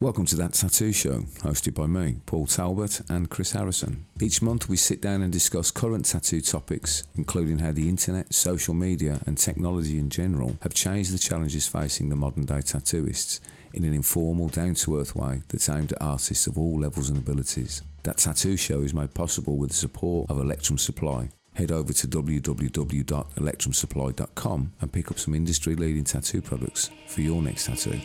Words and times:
Welcome 0.00 0.26
to 0.26 0.36
That 0.36 0.52
Tattoo 0.52 0.92
Show, 0.92 1.22
hosted 1.40 1.74
by 1.74 1.88
me, 1.88 2.18
Paul 2.24 2.46
Talbot, 2.46 3.00
and 3.10 3.28
Chris 3.28 3.50
Harrison. 3.50 4.06
Each 4.20 4.40
month 4.40 4.68
we 4.68 4.76
sit 4.76 5.02
down 5.02 5.22
and 5.22 5.32
discuss 5.32 5.72
current 5.72 6.04
tattoo 6.04 6.40
topics, 6.40 7.02
including 7.16 7.58
how 7.58 7.72
the 7.72 7.88
internet, 7.88 8.32
social 8.32 8.74
media, 8.74 9.18
and 9.26 9.36
technology 9.36 9.98
in 9.98 10.08
general 10.08 10.56
have 10.62 10.72
changed 10.72 11.12
the 11.12 11.18
challenges 11.18 11.66
facing 11.66 12.10
the 12.10 12.14
modern 12.14 12.44
day 12.44 12.62
tattooists 12.62 13.40
in 13.74 13.84
an 13.84 13.92
informal, 13.92 14.46
down 14.46 14.74
to 14.74 15.00
earth 15.00 15.16
way 15.16 15.42
that's 15.48 15.68
aimed 15.68 15.90
at 15.90 16.00
artists 16.00 16.46
of 16.46 16.56
all 16.56 16.78
levels 16.78 17.08
and 17.08 17.18
abilities. 17.18 17.82
That 18.04 18.18
Tattoo 18.18 18.56
Show 18.56 18.82
is 18.82 18.94
made 18.94 19.14
possible 19.14 19.56
with 19.56 19.70
the 19.70 19.76
support 19.76 20.30
of 20.30 20.38
Electrum 20.38 20.78
Supply. 20.78 21.30
Head 21.54 21.72
over 21.72 21.92
to 21.92 22.06
www.electrumsupply.com 22.06 24.72
and 24.80 24.92
pick 24.92 25.10
up 25.10 25.18
some 25.18 25.34
industry 25.34 25.74
leading 25.74 26.04
tattoo 26.04 26.40
products 26.40 26.88
for 27.08 27.20
your 27.20 27.42
next 27.42 27.66
tattoo. 27.66 27.98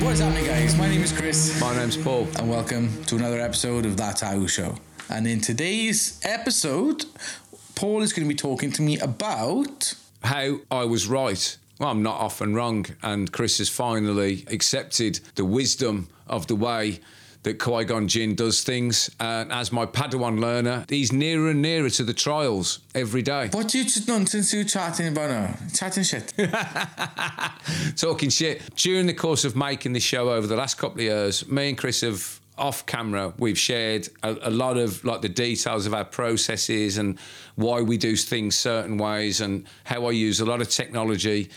What's 0.00 0.20
happening, 0.20 0.46
guys? 0.46 0.76
My 0.76 0.88
name 0.88 1.02
is 1.02 1.12
Chris, 1.12 1.60
My 1.60 1.74
name's 1.76 1.96
Paul. 1.96 2.26
and 2.38 2.48
welcome 2.48 3.04
to 3.04 3.16
another 3.16 3.40
episode 3.40 3.84
of 3.84 3.96
That 3.96 4.16
Tattoo 4.16 4.48
Show. 4.48 4.74
And 5.10 5.26
in 5.26 5.40
today's 5.40 6.20
episode, 6.24 7.04
Paul 7.74 8.02
is 8.02 8.12
going 8.12 8.26
to 8.26 8.28
be 8.28 8.36
talking 8.36 8.70
to 8.72 8.82
me 8.82 8.98
about. 8.98 9.94
how 10.24 10.58
I 10.70 10.84
was 10.84 11.06
right. 11.08 11.56
Well, 11.78 11.90
I'm 11.90 12.02
not 12.02 12.20
often 12.20 12.54
wrong, 12.54 12.86
and 13.02 13.30
Chris 13.30 13.58
has 13.58 13.68
finally 13.68 14.44
accepted 14.48 15.20
the 15.34 15.44
wisdom 15.44 16.08
of 16.26 16.46
the 16.46 16.56
way 16.56 17.00
that 17.42 17.58
Qui 17.58 17.84
Gon 17.84 18.08
Jinn 18.08 18.34
does 18.34 18.62
things. 18.62 19.10
And 19.20 19.52
as 19.52 19.72
my 19.72 19.86
Padawan 19.86 20.40
learner, 20.40 20.84
he's 20.88 21.12
nearer 21.12 21.50
and 21.50 21.62
nearer 21.62 21.90
to 21.90 22.04
the 22.04 22.14
trials 22.14 22.80
every 22.94 23.22
day. 23.22 23.48
What 23.52 23.74
you 23.74 23.84
nonsense 24.06 24.52
you 24.52 24.64
chatting 24.64 25.08
about 25.08 25.30
now? 25.30 25.56
Chatting 25.74 26.04
shit. 26.04 26.32
Talking 27.96 28.30
shit. 28.30 28.74
During 28.74 29.06
the 29.06 29.14
course 29.14 29.44
of 29.44 29.56
making 29.56 29.92
this 29.92 30.02
show 30.02 30.30
over 30.30 30.46
the 30.46 30.56
last 30.56 30.76
couple 30.78 30.98
of 30.98 31.04
years, 31.04 31.48
me 31.48 31.70
and 31.70 31.78
Chris 31.78 32.00
have 32.02 32.40
off 32.58 32.86
camera 32.86 33.32
we've 33.38 33.56
shared 33.56 34.08
a, 34.24 34.36
a 34.42 34.50
lot 34.50 34.76
of 34.76 35.04
like 35.04 35.22
the 35.22 35.28
details 35.28 35.86
of 35.86 35.94
our 35.94 36.04
processes 36.04 36.98
and 36.98 37.16
why 37.54 37.80
we 37.80 37.96
do 37.96 38.16
things 38.16 38.56
certain 38.56 38.98
ways 38.98 39.40
and 39.40 39.64
how 39.84 40.06
I 40.06 40.10
use 40.10 40.40
a 40.40 40.44
lot 40.44 40.60
of 40.60 40.68
technology 40.68 41.50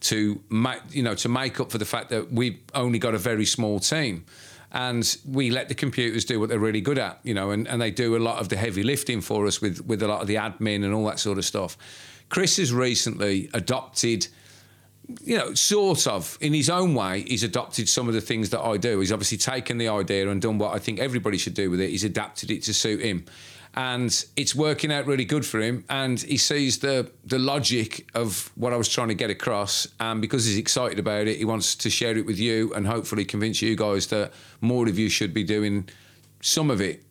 to 0.00 0.40
make 0.50 0.80
you 0.90 1.02
know 1.02 1.14
to 1.14 1.28
make 1.28 1.60
up 1.60 1.70
for 1.70 1.78
the 1.78 1.84
fact 1.84 2.10
that 2.10 2.32
we've 2.32 2.58
only 2.74 2.98
got 2.98 3.14
a 3.14 3.18
very 3.18 3.44
small 3.44 3.78
team 3.78 4.24
and 4.72 5.16
we 5.26 5.50
let 5.50 5.68
the 5.68 5.74
computers 5.74 6.24
do 6.24 6.38
what 6.38 6.48
they're 6.48 6.58
really 6.58 6.80
good 6.80 6.98
at 6.98 7.18
you 7.22 7.32
know 7.32 7.50
and, 7.50 7.66
and 7.68 7.80
they 7.80 7.90
do 7.90 8.16
a 8.16 8.18
lot 8.18 8.38
of 8.38 8.48
the 8.48 8.56
heavy 8.56 8.82
lifting 8.82 9.20
for 9.20 9.46
us 9.46 9.60
with 9.60 9.84
with 9.86 10.02
a 10.02 10.08
lot 10.08 10.20
of 10.20 10.26
the 10.26 10.34
admin 10.34 10.84
and 10.84 10.92
all 10.92 11.04
that 11.06 11.18
sort 11.18 11.38
of 11.38 11.44
stuff 11.44 11.76
chris 12.28 12.58
has 12.58 12.72
recently 12.72 13.48
adopted 13.54 14.28
you 15.22 15.38
know, 15.38 15.54
sort 15.54 16.06
of 16.06 16.36
in 16.40 16.52
his 16.52 16.68
own 16.68 16.94
way, 16.94 17.22
he's 17.22 17.42
adopted 17.42 17.88
some 17.88 18.08
of 18.08 18.14
the 18.14 18.20
things 18.20 18.50
that 18.50 18.60
I 18.60 18.76
do. 18.76 19.00
He's 19.00 19.12
obviously 19.12 19.38
taken 19.38 19.78
the 19.78 19.88
idea 19.88 20.28
and 20.28 20.40
done 20.40 20.58
what 20.58 20.74
I 20.74 20.78
think 20.78 20.98
everybody 20.98 21.38
should 21.38 21.54
do 21.54 21.70
with 21.70 21.80
it. 21.80 21.90
He's 21.90 22.04
adapted 22.04 22.50
it 22.50 22.62
to 22.64 22.74
suit 22.74 23.00
him. 23.00 23.24
And 23.78 24.24
it's 24.34 24.56
working 24.56 24.92
out 24.92 25.06
really 25.06 25.24
good 25.24 25.46
for 25.46 25.60
him. 25.60 25.84
And 25.88 26.20
he 26.20 26.36
sees 26.36 26.80
the 26.80 27.12
the 27.24 27.38
logic 27.38 28.10
of 28.12 28.50
what 28.56 28.72
I 28.72 28.76
was 28.76 28.88
trying 28.88 29.06
to 29.08 29.14
get 29.14 29.30
across. 29.30 29.86
And 30.00 30.20
because 30.20 30.46
he's 30.46 30.58
excited 30.58 30.98
about 30.98 31.28
it, 31.28 31.36
he 31.36 31.44
wants 31.44 31.76
to 31.76 31.88
share 31.88 32.18
it 32.18 32.26
with 32.26 32.40
you 32.40 32.74
and 32.74 32.88
hopefully 32.88 33.24
convince 33.24 33.62
you 33.62 33.76
guys 33.76 34.08
that 34.08 34.32
more 34.60 34.88
of 34.88 34.98
you 34.98 35.08
should 35.08 35.32
be 35.32 35.44
doing 35.44 35.88
some 36.40 36.72
of 36.72 36.80
it 36.80 37.04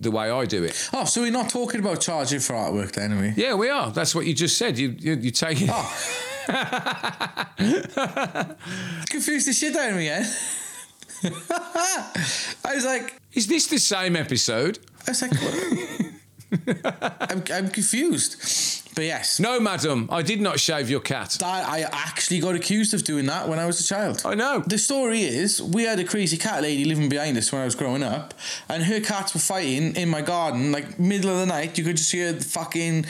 the 0.00 0.10
way 0.10 0.28
I 0.28 0.44
do 0.44 0.64
it. 0.64 0.90
Oh, 0.92 1.04
so 1.04 1.20
we're 1.20 1.30
not 1.30 1.50
talking 1.50 1.78
about 1.78 2.00
charging 2.00 2.40
for 2.40 2.54
artwork 2.54 2.90
then, 2.90 3.12
are 3.12 3.20
we? 3.20 3.28
Yeah, 3.36 3.54
we 3.54 3.68
are. 3.68 3.92
That's 3.92 4.12
what 4.12 4.26
you 4.26 4.34
just 4.34 4.58
said. 4.58 4.76
You 4.76 4.96
you, 4.98 5.14
you 5.14 5.30
take 5.30 5.62
it. 5.62 5.70
Oh. 5.72 5.86
Confused 9.08 9.46
the 9.46 9.52
shit 9.52 9.76
out 9.76 9.90
of 9.90 9.96
me 9.96 10.08
eh? 10.08 10.18
again. 10.18 10.32
I 12.64 12.74
was 12.74 12.84
like, 12.84 13.20
Is 13.34 13.46
this 13.46 13.68
the 13.68 13.78
same 13.78 14.16
episode? 14.16 14.80
I 15.06 15.10
was 15.10 15.22
like? 15.22 15.32
I'm, 17.30 17.42
I'm 17.52 17.68
confused. 17.70 18.79
But 18.94 19.04
yes, 19.04 19.38
No, 19.40 19.60
madam, 19.60 20.08
I 20.10 20.22
did 20.22 20.40
not 20.40 20.58
shave 20.60 20.90
your 20.90 21.00
cat. 21.00 21.36
that, 21.40 21.68
I 21.68 21.82
actually 21.92 22.40
got 22.40 22.54
accused 22.54 22.92
of 22.94 23.04
doing 23.04 23.26
that 23.26 23.48
when 23.48 23.58
I 23.58 23.66
was 23.66 23.80
a 23.80 23.84
child. 23.84 24.22
I 24.24 24.34
know. 24.34 24.62
The 24.66 24.78
story 24.78 25.22
is, 25.22 25.62
we 25.62 25.84
had 25.84 25.98
a 26.00 26.04
crazy 26.04 26.36
cat 26.36 26.62
lady 26.62 26.84
living 26.84 27.08
behind 27.08 27.36
us 27.36 27.52
when 27.52 27.62
I 27.62 27.64
was 27.64 27.74
growing 27.74 28.02
up, 28.02 28.34
and 28.68 28.82
her 28.84 29.00
cats 29.00 29.34
were 29.34 29.40
fighting 29.40 29.94
in 29.96 30.08
my 30.08 30.22
garden, 30.22 30.72
like 30.72 30.98
middle 30.98 31.30
of 31.30 31.38
the 31.38 31.46
night. 31.46 31.78
You 31.78 31.84
could 31.84 31.96
just 31.96 32.12
hear 32.12 32.32
the 32.32 32.44
fucking 32.44 33.06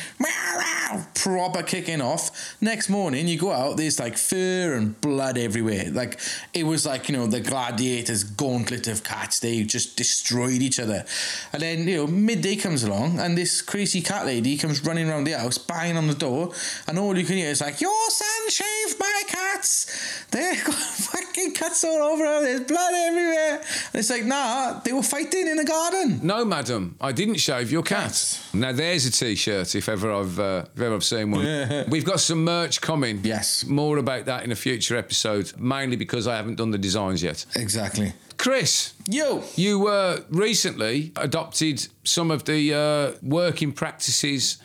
proper 1.14 1.62
kicking 1.62 2.00
off. 2.00 2.56
Next 2.60 2.88
morning, 2.88 3.28
you 3.28 3.38
go 3.38 3.52
out, 3.52 3.76
there's 3.76 3.98
like 3.98 4.16
fur 4.16 4.74
and 4.74 5.00
blood 5.00 5.38
everywhere. 5.38 5.91
Like 5.91 6.20
it 6.54 6.64
was 6.64 6.86
like 6.86 7.08
you 7.08 7.16
know 7.16 7.26
the 7.26 7.41
gladiators' 7.41 8.24
gauntlet 8.24 8.86
of 8.88 9.04
cats. 9.04 9.41
They 9.41 9.62
just 9.62 9.97
destroyed 9.97 10.62
each 10.62 10.80
other. 10.80 11.04
And 11.52 11.62
then 11.62 11.88
you 11.88 11.97
know 11.97 12.06
midday 12.06 12.56
comes 12.56 12.84
along, 12.84 13.18
and 13.18 13.36
this 13.36 13.62
crazy 13.62 14.00
cat 14.00 14.26
lady 14.26 14.56
comes 14.56 14.84
running 14.84 15.08
around 15.08 15.24
the 15.24 15.38
house, 15.38 15.58
banging 15.70 15.97
on 15.97 16.06
the 16.06 16.14
door, 16.14 16.53
and 16.88 16.98
all 16.98 17.16
you 17.16 17.25
can 17.25 17.36
hear 17.36 17.50
is 17.50 17.60
like, 17.60 17.81
"Your 17.81 18.10
son 18.10 18.50
shaved 18.50 18.98
my 18.98 19.22
cats. 19.26 20.25
They've 20.31 20.64
got 20.64 20.75
fucking 20.75 21.54
cuts 21.54 21.84
all 21.84 22.03
over. 22.12 22.25
her. 22.25 22.42
There's 22.42 22.62
blood 22.62 22.92
everywhere." 22.94 23.56
And 23.92 23.94
it's 23.94 24.10
like, 24.10 24.25
nah, 24.25 24.80
they 24.80 24.92
were 24.92 25.03
fighting 25.03 25.47
in 25.48 25.56
the 25.56 25.64
garden. 25.64 26.20
No, 26.22 26.44
madam, 26.44 26.97
I 27.00 27.12
didn't 27.12 27.36
shave 27.36 27.70
your 27.70 27.82
cat. 27.82 28.41
Now 28.53 28.72
there's 28.72 29.06
a 29.06 29.10
t-shirt. 29.10 29.75
If 29.75 29.88
ever 29.88 30.12
I've 30.12 30.38
uh, 30.38 30.64
if 30.75 30.80
ever 30.80 30.94
I've 30.94 31.04
seen 31.04 31.30
one. 31.30 31.44
We've 31.88 32.04
got 32.04 32.20
some 32.20 32.44
merch 32.44 32.80
coming. 32.80 33.20
Yes. 33.22 33.64
More 33.64 33.98
about 33.98 34.25
that 34.26 34.44
in 34.44 34.53
a 34.53 34.56
future 34.56 34.97
episode. 34.97 35.53
Mainly 35.59 35.97
because 35.97 36.26
I 36.26 36.36
haven't 36.36 36.56
done 36.56 36.70
the 36.70 36.78
designs 36.78 37.22
yet. 37.22 37.47
Exactly. 37.54 38.12
Chris, 38.36 38.94
you 39.06 39.42
you 39.56 39.86
uh, 39.88 40.20
recently 40.30 41.12
adopted 41.16 41.86
some 42.04 42.30
of 42.30 42.44
the 42.44 42.75
uh, 42.75 43.19
working 43.22 43.72
practices 43.72 44.59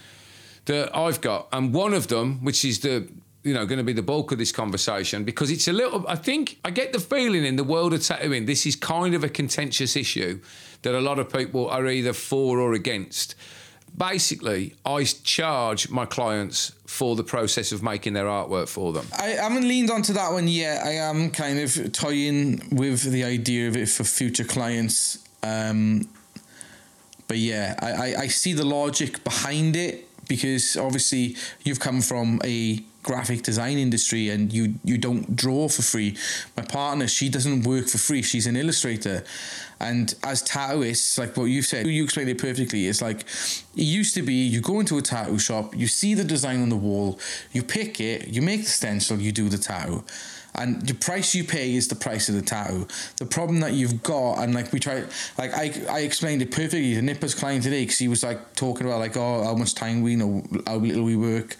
that 0.66 0.96
I've 0.96 1.22
got, 1.22 1.48
and 1.52 1.74
one 1.74 1.94
of 1.94 2.08
them, 2.08 2.44
which 2.44 2.66
is 2.66 2.80
the 2.80 3.08
you 3.44 3.54
know 3.54 3.66
going 3.66 3.78
to 3.78 3.84
be 3.84 3.94
the 3.94 4.02
bulk 4.02 4.32
of 4.32 4.38
this 4.38 4.52
conversation, 4.52 5.24
because 5.24 5.52
it's 5.52 5.68
a 5.68 5.74
little. 5.74 6.08
I 6.08 6.16
think 6.16 6.60
I 6.66 6.72
get 6.72 6.94
the 6.94 7.00
feeling 7.00 7.46
in 7.46 7.56
the 7.56 7.64
world 7.64 7.94
of 7.94 8.04
tattooing, 8.04 8.46
this 8.46 8.66
is 8.66 8.76
kind 8.76 9.14
of 9.16 9.24
a 9.24 9.30
contentious 9.30 9.96
issue 9.96 10.42
that 10.82 10.96
a 10.96 11.02
lot 11.02 11.20
of 11.20 11.32
people 11.32 11.68
are 11.70 11.88
either 11.88 12.14
for 12.14 12.60
or 12.60 12.74
against. 12.74 13.36
Basically, 13.98 14.76
I 14.86 15.06
charge 15.06 15.90
my 15.90 16.06
clients 16.06 16.74
for 16.86 17.16
the 17.16 17.24
process 17.24 17.72
of 17.72 17.82
making 17.82 18.14
their 18.14 18.26
artwork 18.26 18.68
for 18.68 18.92
them. 18.92 19.08
I 19.18 19.28
haven't 19.28 19.66
leaned 19.66 19.90
onto 19.90 20.12
that 20.14 20.34
one 20.34 20.50
yet. 20.50 20.86
I 20.86 20.96
am 20.96 21.32
kind 21.32 21.60
of 21.60 21.92
toying 21.94 22.68
with 22.72 23.04
the 23.04 23.24
idea 23.24 23.70
of 23.70 23.78
it 23.78 23.88
for 23.88 24.04
future 24.04 24.44
clients. 24.44 25.20
Um, 25.44 26.10
but 27.28 27.38
yeah, 27.38 27.76
I, 27.80 27.92
I, 27.92 28.16
I 28.24 28.28
see 28.28 28.52
the 28.54 28.66
logic 28.66 29.24
behind 29.24 29.78
it 29.78 30.05
because 30.28 30.78
obviously 30.78 31.36
you've 31.64 31.80
come 31.80 32.02
from 32.02 32.42
a 32.44 32.84
graphic 33.06 33.44
design 33.44 33.78
industry 33.78 34.30
and 34.30 34.52
you 34.52 34.74
you 34.84 34.98
don't 34.98 35.36
draw 35.36 35.68
for 35.68 35.84
free. 35.84 36.18
My 36.58 36.64
partner, 36.64 37.08
she 37.08 37.30
doesn't 37.30 37.64
work 37.64 37.88
for 37.88 38.00
free. 38.00 38.22
She's 38.24 38.48
an 38.48 38.56
illustrator. 38.56 39.24
And 39.80 40.16
as 40.24 40.42
tattooists, 40.42 41.20
like 41.20 41.38
what 41.38 41.46
you've 41.46 41.66
said, 41.66 41.86
you 41.86 42.04
explained 42.04 42.30
it 42.30 42.40
perfectly. 42.40 42.88
It's 42.88 43.02
like 43.02 43.22
it 43.76 43.84
used 44.00 44.16
to 44.16 44.24
be 44.24 44.34
you 44.34 44.62
go 44.62 44.80
into 44.80 44.98
a 44.98 45.02
tattoo 45.02 45.38
shop, 45.38 45.76
you 45.76 45.88
see 45.88 46.14
the 46.16 46.24
design 46.24 46.62
on 46.62 46.70
the 46.70 46.76
wall, 46.76 47.20
you 47.52 47.62
pick 47.62 48.02
it, 48.02 48.30
you 48.30 48.42
make 48.42 48.64
the 48.64 48.70
stencil, 48.70 49.20
you 49.20 49.32
do 49.32 49.50
the 49.50 49.58
tattoo. 49.58 50.04
And 50.58 50.82
the 50.82 50.94
price 50.94 51.36
you 51.36 51.44
pay 51.44 51.76
is 51.76 51.88
the 51.88 51.96
price 51.96 52.30
of 52.30 52.36
the 52.36 52.42
tattoo. 52.42 52.88
The 53.18 53.26
problem 53.26 53.60
that 53.60 53.74
you've 53.74 54.04
got, 54.04 54.40
and 54.40 54.54
like 54.54 54.72
we 54.72 54.80
try, 54.80 55.04
like 55.38 55.54
I, 55.54 55.74
I 55.90 56.00
explained 56.00 56.42
it 56.42 56.52
perfectly 56.52 56.96
to 56.96 57.02
Nipper's 57.02 57.36
client 57.36 57.64
today 57.64 57.84
because 57.84 57.98
he 57.98 58.08
was 58.08 58.24
like 58.24 58.56
talking 58.56 58.88
about 58.88 59.00
like 59.00 59.18
oh 59.18 59.44
how 59.44 59.56
much 59.56 59.76
time 59.76 60.02
we 60.02 60.16
know 60.16 60.44
how 60.66 60.78
little 60.78 61.04
we 61.04 61.16
work, 61.16 61.56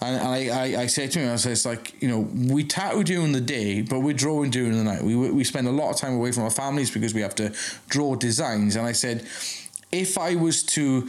and, 0.00 0.16
and 0.16 0.28
I, 0.28 0.48
I 0.48 0.82
I 0.82 0.86
said 0.86 1.10
to 1.12 1.18
him 1.18 1.32
I 1.32 1.36
said 1.36 1.52
it's 1.52 1.66
like 1.66 2.00
you 2.02 2.08
know 2.08 2.20
we 2.54 2.64
tattoo 2.64 3.04
during 3.04 3.32
the 3.32 3.40
day 3.40 3.82
but 3.82 4.00
we're 4.00 4.14
drawing 4.14 4.50
during 4.50 4.72
the 4.72 4.84
night. 4.84 5.02
We 5.02 5.16
we 5.16 5.44
spend 5.44 5.66
a 5.66 5.72
lot 5.72 5.90
of 5.90 5.96
time 5.96 6.14
away 6.14 6.32
from 6.32 6.44
our 6.44 6.50
families 6.50 6.90
because 6.90 7.14
we 7.14 7.20
have 7.20 7.34
to 7.36 7.54
draw 7.88 8.14
designs. 8.14 8.76
And 8.76 8.86
I 8.86 8.92
said 8.92 9.26
if 9.92 10.18
I 10.18 10.34
was 10.34 10.62
to 10.64 11.08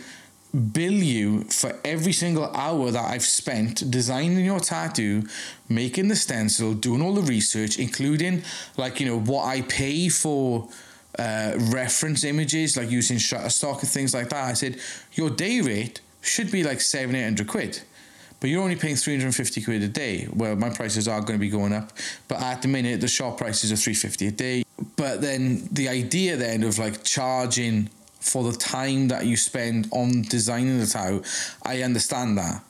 bill 0.57 0.93
you 0.93 1.43
for 1.43 1.79
every 1.85 2.13
single 2.13 2.45
hour 2.55 2.91
that 2.91 3.05
I've 3.05 3.23
spent 3.23 3.89
designing 3.89 4.43
your 4.43 4.59
tattoo, 4.59 5.23
making 5.69 6.07
the 6.07 6.15
stencil, 6.15 6.73
doing 6.73 7.01
all 7.01 7.13
the 7.13 7.21
research, 7.21 7.79
including 7.79 8.43
like, 8.75 8.99
you 8.99 9.05
know, 9.05 9.19
what 9.19 9.45
I 9.45 9.61
pay 9.61 10.09
for 10.09 10.67
uh, 11.17 11.53
reference 11.71 12.23
images, 12.23 12.77
like 12.77 12.91
using 12.91 13.17
Shutterstock 13.17 13.81
and 13.81 13.89
things 13.89 14.13
like 14.13 14.29
that. 14.29 14.43
I 14.43 14.53
said, 14.53 14.77
your 15.13 15.29
day 15.29 15.61
rate 15.61 16.01
should 16.21 16.51
be 16.51 16.63
like 16.63 16.81
seven, 16.81 17.15
eight 17.15 17.23
hundred 17.23 17.47
quid. 17.47 17.81
But 18.39 18.51
you're 18.51 18.61
only 18.61 18.75
paying 18.75 18.95
350 18.95 19.63
quid 19.63 19.81
a 19.81 19.87
day. 19.87 20.27
Well, 20.31 20.55
my 20.55 20.69
prices 20.69 21.07
are 21.07 21.19
going 21.21 21.33
to 21.33 21.39
be 21.39 21.49
going 21.49 21.73
up, 21.73 21.91
but 22.27 22.39
at 22.39 22.61
the 22.61 22.67
minute 22.67 23.01
the 23.01 23.07
shop 23.07 23.39
prices 23.39 23.71
are 23.71 23.75
350 23.75 24.27
a 24.27 24.31
day. 24.31 24.63
But 24.95 25.21
then 25.21 25.67
the 25.71 25.89
idea 25.89 26.37
then 26.37 26.61
of 26.63 26.77
like 26.77 27.03
charging 27.03 27.89
for 28.19 28.43
the 28.43 28.57
time 28.57 29.07
that 29.09 29.25
you 29.25 29.37
spend 29.37 29.87
on 29.91 30.23
designing 30.23 30.79
the 30.79 30.85
tattoo, 30.85 31.23
I 31.63 31.81
understand 31.83 32.37
that. 32.37 32.61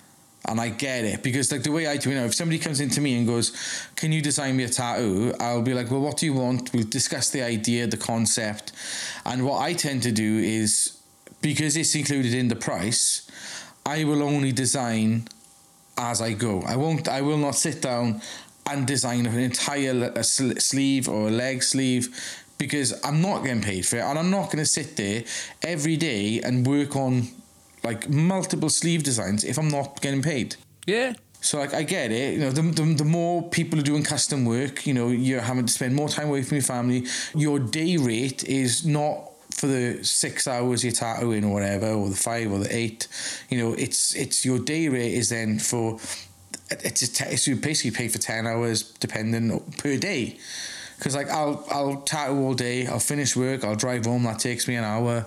and 0.50 0.62
I 0.62 0.70
get 0.70 1.04
it 1.04 1.24
because 1.24 1.52
like 1.52 1.64
the 1.64 1.72
way 1.72 1.88
I 1.88 1.98
do, 1.98 2.10
you 2.10 2.16
know, 2.16 2.26
if 2.26 2.34
somebody 2.34 2.58
comes 2.58 2.80
into 2.80 3.02
me 3.02 3.18
and 3.18 3.28
goes, 3.28 3.52
"Can 3.98 4.14
you 4.14 4.22
design 4.22 4.56
me 4.56 4.64
a 4.64 4.70
tattoo?" 4.70 5.34
I'll 5.42 5.62
be 5.62 5.74
like, 5.74 5.92
"Well, 5.92 6.00
what 6.00 6.18
do 6.18 6.26
you 6.26 6.34
want?" 6.34 6.74
We'll 6.74 6.86
discuss 6.86 7.30
the 7.30 7.42
idea, 7.42 7.86
the 7.86 7.98
concept, 7.98 8.72
and 9.26 9.44
what 9.44 9.60
I 9.62 9.74
tend 9.74 10.04
to 10.04 10.12
do 10.12 10.38
is 10.40 10.94
because 11.42 11.76
it's 11.76 11.96
included 11.96 12.34
in 12.34 12.48
the 12.48 12.56
price, 12.56 13.30
I 13.86 14.04
will 14.06 14.24
only 14.24 14.52
design 14.52 15.28
as 15.98 16.22
I 16.22 16.34
go. 16.34 16.62
I 16.62 16.76
won't. 16.76 17.08
I 17.08 17.22
will 17.22 17.38
not 17.38 17.56
sit 17.56 17.82
down 17.82 18.22
and 18.66 18.86
design 18.86 19.26
an 19.26 19.40
entire 19.40 20.24
sleeve 20.24 21.08
or 21.08 21.28
a 21.28 21.32
leg 21.32 21.64
sleeve 21.64 22.10
because 22.58 22.94
I'm 23.04 23.22
not 23.22 23.44
getting 23.44 23.62
paid 23.62 23.86
for 23.86 23.98
it, 23.98 24.02
and 24.02 24.18
I'm 24.18 24.30
not 24.30 24.46
going 24.46 24.60
to 24.60 24.66
sit 24.66 24.96
there 24.96 25.24
every 25.64 25.98
day 25.98 26.42
and 26.42 26.66
work 26.66 26.96
on 26.96 27.28
like 27.84 28.10
multiple 28.10 28.70
sleeve 28.70 29.04
designs 29.04 29.44
if 29.44 29.58
I'm 29.58 29.70
not 29.70 30.02
getting 30.02 30.22
paid. 30.22 30.56
Yeah. 30.86 31.14
So 31.40 31.60
like 31.60 31.74
I 31.74 31.84
get 31.84 32.12
it, 32.12 32.34
you 32.34 32.40
know, 32.40 32.52
the, 32.52 32.62
the, 32.62 32.96
the 32.96 33.06
more 33.06 33.48
people 33.50 33.80
are 33.80 33.84
doing 33.84 34.04
custom 34.04 34.44
work, 34.44 34.88
you 34.88 34.94
know, 34.94 35.10
you're 35.10 35.42
having 35.42 35.66
to 35.66 35.72
spend 35.72 35.96
more 35.96 36.10
time 36.10 36.30
away 36.30 36.42
from 36.42 36.56
your 36.56 36.64
family. 36.64 37.06
Your 37.36 37.60
day 37.60 37.98
rate 37.98 38.44
is 38.44 38.86
not 38.86 39.32
for 39.52 39.68
the 39.68 40.04
six 40.04 40.48
hours 40.48 40.84
you're 40.84 40.94
tattooing 40.94 41.44
or 41.44 41.54
whatever, 41.54 41.92
or 41.92 42.10
the 42.10 42.16
five 42.16 42.52
or 42.52 42.60
the 42.60 42.76
eight. 42.76 43.08
You 43.50 43.58
know, 43.60 43.74
it's 43.74 44.16
it's 44.16 44.46
your 44.46 44.60
day 44.60 44.88
rate 44.88 45.14
is 45.14 45.30
then 45.30 45.60
for 45.60 46.00
it's 46.70 47.02
a 47.02 47.14
t- 47.14 47.36
so 47.38 47.52
you 47.52 47.58
basically 47.58 47.92
pay 47.92 48.08
for 48.08 48.18
ten 48.18 48.46
hours 48.46 48.84
depending 48.84 49.60
per 49.78 49.98
day. 49.98 50.38
Because 50.98 51.16
like 51.16 51.30
I'll 51.30 51.66
I'll 51.70 52.02
tattoo 52.02 52.38
all 52.38 52.54
day, 52.54 52.88
I'll 52.88 53.00
finish 53.00 53.36
work, 53.36 53.64
I'll 53.64 53.76
drive 53.76 54.06
home. 54.06 54.24
That 54.24 54.40
takes 54.40 54.68
me 54.68 54.76
an 54.76 54.84
hour 54.84 55.26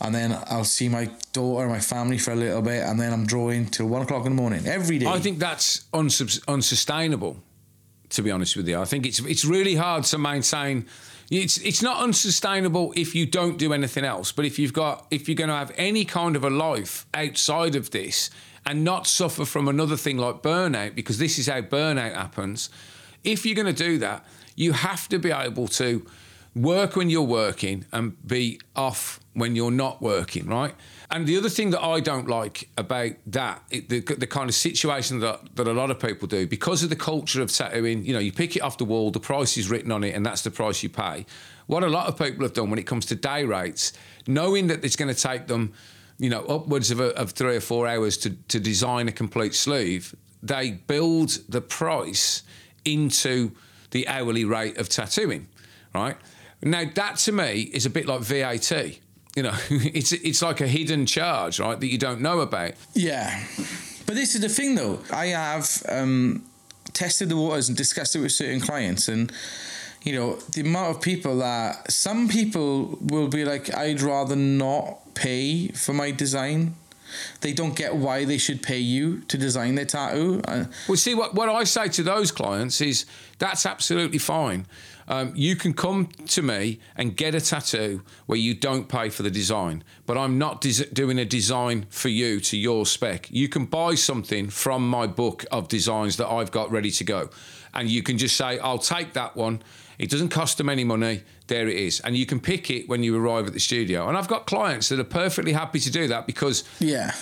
and 0.00 0.14
then 0.14 0.36
I'll 0.48 0.64
see 0.64 0.88
my 0.88 1.08
daughter, 1.32 1.66
my 1.68 1.80
family 1.80 2.18
for 2.18 2.32
a 2.32 2.36
little 2.36 2.62
bit, 2.62 2.82
and 2.82 3.00
then 3.00 3.12
I'm 3.12 3.26
drawing 3.26 3.66
till 3.66 3.86
one 3.86 4.02
o'clock 4.02 4.26
in 4.26 4.36
the 4.36 4.42
morning 4.42 4.66
every 4.66 4.98
day. 4.98 5.06
I 5.06 5.18
think 5.18 5.38
that's 5.38 5.86
unsustainable. 5.94 7.38
To 8.10 8.22
be 8.22 8.30
honest 8.30 8.56
with 8.56 8.68
you, 8.68 8.78
I 8.78 8.84
think 8.84 9.06
it's 9.06 9.18
it's 9.20 9.44
really 9.44 9.74
hard 9.74 10.04
to 10.04 10.18
maintain. 10.18 10.86
It's 11.30 11.56
it's 11.58 11.82
not 11.82 12.02
unsustainable 12.02 12.92
if 12.94 13.14
you 13.14 13.26
don't 13.26 13.56
do 13.56 13.72
anything 13.72 14.04
else, 14.04 14.30
but 14.30 14.44
if 14.44 14.58
you've 14.58 14.72
got 14.72 15.06
if 15.10 15.28
you're 15.28 15.34
going 15.36 15.48
to 15.48 15.56
have 15.56 15.72
any 15.76 16.04
kind 16.04 16.36
of 16.36 16.44
a 16.44 16.50
life 16.50 17.06
outside 17.14 17.74
of 17.74 17.90
this 17.90 18.30
and 18.66 18.84
not 18.84 19.06
suffer 19.06 19.44
from 19.44 19.68
another 19.68 19.96
thing 19.96 20.16
like 20.18 20.42
burnout, 20.42 20.94
because 20.94 21.18
this 21.18 21.38
is 21.38 21.48
how 21.48 21.60
burnout 21.60 22.14
happens. 22.14 22.68
If 23.24 23.44
you're 23.44 23.56
going 23.56 23.74
to 23.74 23.84
do 23.84 23.98
that, 23.98 24.24
you 24.54 24.72
have 24.72 25.08
to 25.08 25.18
be 25.18 25.30
able 25.30 25.68
to 25.68 26.06
work 26.54 26.94
when 26.94 27.10
you're 27.10 27.22
working 27.22 27.84
and 27.92 28.26
be 28.26 28.60
off 28.76 29.20
when 29.34 29.56
you're 29.56 29.72
not 29.72 30.00
working, 30.00 30.46
right? 30.46 30.74
And 31.10 31.26
the 31.26 31.36
other 31.36 31.48
thing 31.48 31.70
that 31.70 31.82
I 31.82 31.98
don't 31.98 32.28
like 32.28 32.68
about 32.78 33.12
that, 33.26 33.62
the, 33.70 34.00
the 34.00 34.26
kind 34.26 34.48
of 34.48 34.54
situation 34.54 35.18
that, 35.20 35.56
that 35.56 35.66
a 35.66 35.72
lot 35.72 35.90
of 35.90 35.98
people 35.98 36.28
do, 36.28 36.46
because 36.46 36.84
of 36.84 36.90
the 36.90 36.96
culture 36.96 37.42
of 37.42 37.50
tattooing, 37.50 38.04
you 38.04 38.12
know, 38.12 38.20
you 38.20 38.32
pick 38.32 38.54
it 38.54 38.60
off 38.60 38.78
the 38.78 38.84
wall, 38.84 39.10
the 39.10 39.20
price 39.20 39.56
is 39.56 39.68
written 39.68 39.90
on 39.90 40.04
it, 40.04 40.14
and 40.14 40.24
that's 40.24 40.42
the 40.42 40.50
price 40.50 40.82
you 40.82 40.88
pay. 40.88 41.26
What 41.66 41.82
a 41.82 41.88
lot 41.88 42.06
of 42.06 42.16
people 42.16 42.44
have 42.44 42.52
done 42.52 42.70
when 42.70 42.78
it 42.78 42.86
comes 42.86 43.06
to 43.06 43.16
day 43.16 43.44
rates, 43.44 43.92
knowing 44.26 44.68
that 44.68 44.84
it's 44.84 44.96
going 44.96 45.12
to 45.12 45.20
take 45.20 45.48
them, 45.48 45.72
you 46.18 46.30
know, 46.30 46.44
upwards 46.44 46.92
of, 46.92 47.00
a, 47.00 47.08
of 47.18 47.32
three 47.32 47.56
or 47.56 47.60
four 47.60 47.88
hours 47.88 48.16
to, 48.18 48.30
to 48.30 48.60
design 48.60 49.08
a 49.08 49.12
complete 49.12 49.54
sleeve, 49.54 50.14
they 50.42 50.72
build 50.72 51.40
the 51.48 51.60
price 51.60 52.44
into 52.84 53.50
the 53.94 54.06
hourly 54.06 54.44
rate 54.44 54.76
of 54.76 54.90
tattooing, 54.90 55.48
right? 55.94 56.16
Now, 56.62 56.84
that 56.94 57.16
to 57.18 57.32
me 57.32 57.62
is 57.62 57.86
a 57.86 57.90
bit 57.90 58.06
like 58.06 58.20
VAT 58.20 58.98
you 59.36 59.42
know, 59.42 59.54
it's 59.70 60.12
it's 60.12 60.42
like 60.42 60.60
a 60.60 60.66
hidden 60.68 61.06
charge, 61.06 61.60
right, 61.60 61.78
that 61.78 61.86
you 61.86 61.98
don't 61.98 62.20
know 62.20 62.40
about. 62.40 62.72
Yeah, 62.94 63.44
but 64.06 64.14
this 64.14 64.34
is 64.34 64.40
the 64.40 64.48
thing, 64.48 64.74
though. 64.74 65.00
I 65.12 65.26
have 65.26 65.82
um, 65.88 66.44
tested 66.92 67.28
the 67.28 67.36
waters 67.36 67.68
and 67.68 67.76
discussed 67.76 68.14
it 68.14 68.20
with 68.20 68.32
certain 68.32 68.60
clients, 68.60 69.08
and 69.08 69.32
you 70.04 70.12
know, 70.12 70.36
the 70.52 70.60
amount 70.60 70.96
of 70.96 71.02
people 71.02 71.38
that 71.38 71.90
some 71.90 72.28
people 72.28 72.98
will 73.00 73.28
be 73.28 73.44
like, 73.44 73.74
I'd 73.74 74.02
rather 74.02 74.36
not 74.36 75.14
pay 75.14 75.68
for 75.68 75.94
my 75.94 76.10
design. 76.10 76.74
They 77.40 77.52
don't 77.52 77.76
get 77.76 77.94
why 77.94 78.24
they 78.24 78.38
should 78.38 78.62
pay 78.62 78.78
you 78.78 79.20
to 79.28 79.38
design 79.38 79.74
their 79.74 79.84
tattoo. 79.84 80.40
Uh, 80.46 80.64
well, 80.88 80.96
see, 80.96 81.14
what, 81.14 81.34
what 81.34 81.48
I 81.48 81.64
say 81.64 81.88
to 81.88 82.02
those 82.02 82.32
clients 82.32 82.80
is 82.80 83.06
that's 83.38 83.66
absolutely 83.66 84.18
fine 84.18 84.66
um, 85.08 85.32
you 85.34 85.56
can 85.56 85.74
come 85.74 86.06
to 86.28 86.42
me 86.42 86.78
and 86.96 87.16
get 87.16 87.34
a 87.34 87.40
tattoo 87.40 88.02
where 88.26 88.38
you 88.38 88.54
don't 88.54 88.88
pay 88.88 89.08
for 89.10 89.22
the 89.22 89.30
design, 89.30 89.84
but 90.06 90.16
I'm 90.16 90.38
not 90.38 90.60
des- 90.60 90.86
doing 90.92 91.18
a 91.18 91.24
design 91.24 91.86
for 91.90 92.08
you 92.08 92.40
to 92.40 92.56
your 92.56 92.86
spec. 92.86 93.30
You 93.30 93.48
can 93.48 93.66
buy 93.66 93.94
something 93.94 94.48
from 94.48 94.88
my 94.88 95.06
book 95.06 95.44
of 95.50 95.68
designs 95.68 96.16
that 96.16 96.28
I've 96.28 96.50
got 96.50 96.70
ready 96.70 96.90
to 96.92 97.04
go, 97.04 97.30
and 97.74 97.88
you 97.88 98.02
can 98.02 98.18
just 98.18 98.36
say, 98.36 98.58
I'll 98.58 98.78
take 98.78 99.12
that 99.14 99.36
one. 99.36 99.62
It 99.98 100.10
doesn't 100.10 100.30
cost 100.30 100.58
them 100.58 100.68
any 100.68 100.84
money. 100.84 101.22
There 101.46 101.68
it 101.68 101.76
is. 101.76 102.00
And 102.00 102.16
you 102.16 102.26
can 102.26 102.40
pick 102.40 102.70
it 102.70 102.88
when 102.88 103.02
you 103.02 103.16
arrive 103.16 103.46
at 103.46 103.52
the 103.52 103.60
studio. 103.60 104.08
And 104.08 104.16
I've 104.16 104.28
got 104.28 104.46
clients 104.46 104.88
that 104.88 104.98
are 104.98 105.04
perfectly 105.04 105.52
happy 105.52 105.78
to 105.80 105.90
do 105.90 106.08
that 106.08 106.26
because 106.26 106.64
yeah 106.80 107.12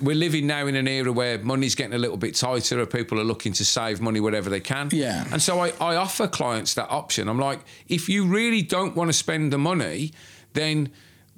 we're 0.00 0.16
living 0.16 0.46
now 0.46 0.66
in 0.66 0.74
an 0.76 0.88
era 0.88 1.12
where 1.12 1.38
money's 1.38 1.74
getting 1.74 1.92
a 1.92 1.98
little 1.98 2.16
bit 2.16 2.34
tighter, 2.34 2.78
and 2.78 2.90
people 2.90 3.20
are 3.20 3.24
looking 3.24 3.52
to 3.54 3.64
save 3.64 4.00
money 4.00 4.20
wherever 4.20 4.48
they 4.48 4.60
can. 4.60 4.88
Yeah. 4.92 5.24
And 5.30 5.42
so 5.42 5.60
I, 5.60 5.72
I 5.80 5.96
offer 5.96 6.26
clients 6.26 6.74
that 6.74 6.88
option. 6.90 7.28
I'm 7.28 7.38
like, 7.38 7.60
if 7.88 8.08
you 8.08 8.26
really 8.26 8.62
don't 8.62 8.96
want 8.96 9.08
to 9.08 9.12
spend 9.12 9.52
the 9.52 9.58
money, 9.58 10.12
then 10.54 10.90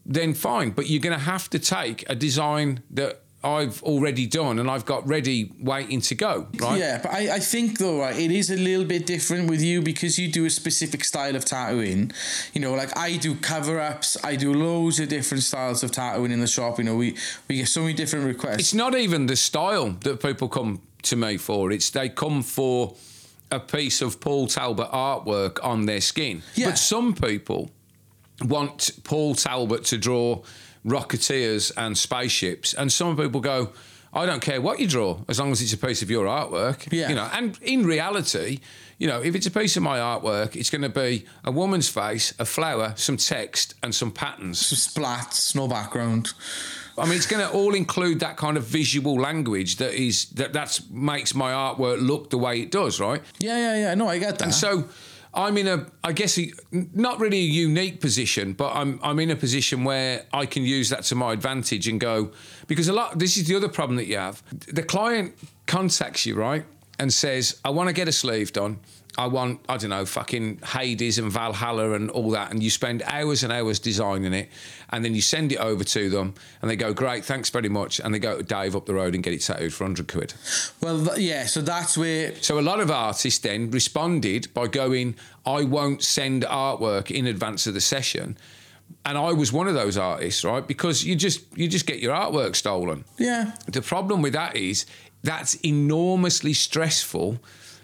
then 0.05 0.35
fine. 0.35 0.70
But 0.70 0.88
you're 0.88 1.00
going 1.00 1.17
to 1.17 1.25
have 1.25 1.49
to 1.50 1.59
take 1.59 2.09
a 2.09 2.14
design 2.14 2.82
that 2.91 3.23
I've 3.44 3.83
already 3.83 4.27
done 4.27 4.59
and 4.59 4.71
I've 4.71 4.85
got 4.85 5.06
ready 5.06 5.50
waiting 5.61 6.00
to 6.03 6.15
go, 6.15 6.47
right? 6.61 6.79
Yeah, 6.79 7.00
but 7.03 7.12
I, 7.12 7.35
I 7.35 7.39
think 7.41 7.79
though, 7.79 8.00
right, 8.00 8.17
it 8.17 8.31
is 8.31 8.50
a 8.50 8.56
little 8.56 8.85
bit 8.85 9.05
different 9.05 9.50
with 9.50 9.61
you 9.61 9.83
because 9.83 10.19
you 10.19 10.31
do 10.31 10.44
a 10.44 10.50
specific 10.50 11.05
style 11.05 11.35
of 11.35 11.44
tattooing. 11.44 12.12
You 12.53 12.61
know, 12.61 12.75
like 12.75 12.97
I 12.97 13.17
do 13.17 13.35
cover 13.35 13.81
ups, 13.81 14.17
I 14.23 14.37
do 14.37 14.55
loads 14.55 15.00
of 15.00 15.09
different 15.09 15.43
styles 15.43 15.83
of 15.83 15.91
tattooing 15.91 16.31
in 16.31 16.41
the 16.41 16.47
shop. 16.47 16.79
You 16.79 16.85
know, 16.85 16.97
we, 16.97 17.17
we 17.49 17.56
get 17.56 17.69
so 17.69 17.81
many 17.81 17.94
different 17.94 18.27
requests. 18.27 18.61
It's 18.61 18.75
not 18.75 18.94
even 18.94 19.27
the 19.27 19.37
style 19.37 19.91
that 20.00 20.23
people 20.23 20.49
come 20.49 20.81
to 21.03 21.17
me 21.17 21.37
for, 21.37 21.73
it's 21.73 21.91
they 21.91 22.09
come 22.09 22.43
for 22.43 22.95
a 23.50 23.59
piece 23.61 24.00
of 24.00 24.21
Paul 24.21 24.47
Talbot 24.47 24.91
artwork 24.93 25.59
on 25.62 25.87
their 25.87 26.00
skin. 26.00 26.43
Yeah. 26.55 26.71
But 26.71 26.79
some 26.79 27.12
people 27.12 27.71
want 28.41 28.91
Paul 29.05 29.35
Talbot 29.35 29.85
to 29.87 29.99
draw 29.99 30.43
rocketeers 30.84 31.73
and 31.76 31.96
spaceships. 31.96 32.75
And 32.75 32.93
some 32.93 33.17
people 33.17 33.40
go, 33.40 33.73
I 34.14 34.26
don't 34.26 34.43
care 34.43 34.61
what 34.61 34.79
you 34.79 34.87
draw, 34.87 35.20
as 35.29 35.40
long 35.40 35.52
as 35.52 35.62
it's 35.62 35.73
a 35.73 35.79
piece 35.79 36.02
of 36.02 36.11
your 36.11 36.26
artwork. 36.26 36.93
Yeah. 36.93 37.08
You 37.08 37.14
know, 37.14 37.31
and 37.32 37.58
in 37.62 37.87
reality, 37.87 38.61
you 38.99 39.08
know, 39.08 39.23
if 39.23 39.34
it's 39.34 39.46
a 39.46 39.50
piece 39.50 39.76
of 39.76 39.82
my 39.82 39.99
artwork, 39.99 40.55
it's 40.55 40.68
going 40.68 40.83
to 40.83 40.90
be 40.90 41.25
a 41.45 41.50
woman's 41.50 41.88
face, 41.88 42.35
a 42.38 42.45
flower, 42.45 42.92
some 42.97 43.16
text, 43.16 43.75
and 43.83 43.95
some 43.95 44.11
patterns. 44.11 44.66
Some 44.66 45.02
splats, 45.02 45.57
no 45.57 45.66
background. 45.66 46.35
I 46.99 47.07
mean, 47.07 47.14
it's 47.14 47.26
going 47.26 47.42
to 47.42 47.50
all 47.50 47.75
include 47.75 48.21
that 48.21 48.37
kind 48.37 48.59
of 48.59 48.64
visual 48.64 49.18
language 49.18 49.76
that 49.76 49.95
is 49.95 50.26
that 50.33 50.52
that's 50.52 50.90
makes 50.90 51.35
my 51.35 51.50
artwork 51.50 52.07
look 52.07 52.28
the 52.28 52.37
way 52.37 52.61
it 52.61 52.71
does, 52.71 53.00
right? 53.00 53.23
Yeah, 53.38 53.57
yeah, 53.57 53.76
yeah. 53.78 53.95
No, 53.95 54.09
I 54.09 54.18
get 54.18 54.38
that. 54.38 54.42
And 54.42 54.54
so 54.54 54.85
I'm 55.35 55.57
in 55.57 55.67
a, 55.67 55.87
I 56.05 56.12
guess, 56.12 56.39
not 56.71 57.19
really 57.19 57.39
a 57.39 57.41
unique 57.41 58.01
position, 58.01 58.53
but 58.53 58.73
I'm 58.75 59.01
I'm 59.03 59.19
in 59.19 59.31
a 59.31 59.37
position 59.37 59.85
where 59.85 60.27
I 60.33 60.45
can 60.47 60.65
use 60.65 60.91
that 60.91 61.05
to 61.05 61.15
my 61.15 61.33
advantage 61.33 61.89
and 61.89 61.99
go 61.99 62.33
because 62.67 62.89
a 62.89 62.93
lot. 62.93 63.19
This 63.19 63.37
is 63.37 63.47
the 63.47 63.57
other 63.57 63.69
problem 63.69 63.97
that 63.97 64.07
you 64.07 64.19
have. 64.19 64.43
The 64.51 64.83
client 64.83 65.35
contacts 65.67 66.27
you 66.27 66.35
right 66.35 66.67
and 66.99 67.12
says, 67.12 67.61
"I 67.65 67.71
want 67.71 67.89
to 67.89 67.95
get 67.95 68.09
a 68.09 68.12
sleeve 68.12 68.53
done." 68.53 68.79
I 69.19 69.26
want, 69.26 69.61
I 69.69 69.76
don't 69.76 69.90
know, 69.90 70.07
fucking 70.07 70.61
Hades 70.64 71.19
and 71.19 71.31
Valhalla 71.31 71.92
and 71.92 72.11
all 72.11 72.31
that. 72.31 72.50
And 72.50 72.62
you 72.62 72.71
spend 72.71 73.02
hours 73.02 73.42
and 73.45 73.52
hours 73.52 73.78
designing 73.78 74.33
it. 74.33 74.49
And 74.90 75.04
then 75.04 75.14
you 75.14 75.21
send 75.21 75.52
it 75.52 75.59
over 75.59 75.85
to 75.85 76.09
them 76.09 76.35
and 76.62 76.71
they 76.71 76.76
go, 76.76 76.95
great, 76.95 77.25
thanks 77.25 77.50
very 77.50 77.69
much. 77.69 78.00
And 78.00 78.14
they 78.14 78.19
go 78.19 78.38
to 78.38 78.42
Dave 78.42 78.75
up 78.75 78.87
the 78.87 78.95
road 78.95 79.14
and 79.14 79.23
get 79.23 79.35
it 79.35 79.42
tattooed 79.42 79.75
for 79.75 79.85
100 79.85 80.09
quid. 80.11 80.35
Well, 80.81 81.04
th- 81.04 81.19
yeah, 81.19 81.45
so 81.45 81.61
that's 81.61 81.99
where. 81.99 82.35
So 82.37 82.59
a 82.59 82.62
lot 82.62 82.81
of 82.81 82.90
artists 82.90 83.40
then 83.40 83.71
responded 83.71 84.52
by 84.54 84.66
going, 84.66 85.16
I 85.45 85.64
won't 85.64 86.02
send 86.02 86.45
artwork 86.45 87.11
in 87.11 87.26
advance 87.26 87.66
of 87.66 87.75
the 87.75 87.81
session. 87.83 88.38
And 89.04 89.19
I 89.19 89.33
was 89.33 89.52
one 89.52 89.69
of 89.69 89.75
those 89.75 89.99
artists, 89.99 90.45
right? 90.45 90.66
Because 90.66 91.04
you 91.04 91.16
just 91.16 91.45
you 91.57 91.66
just 91.66 91.87
get 91.87 91.99
your 91.99 92.14
artwork 92.14 92.54
stolen. 92.54 93.04
Yeah. 93.19 93.52
The 93.66 93.83
problem 93.83 94.23
with 94.23 94.35
that 94.35 94.57
is 94.57 94.87
that's 95.23 95.54
enormously 95.64 96.52
stressful 96.52 97.38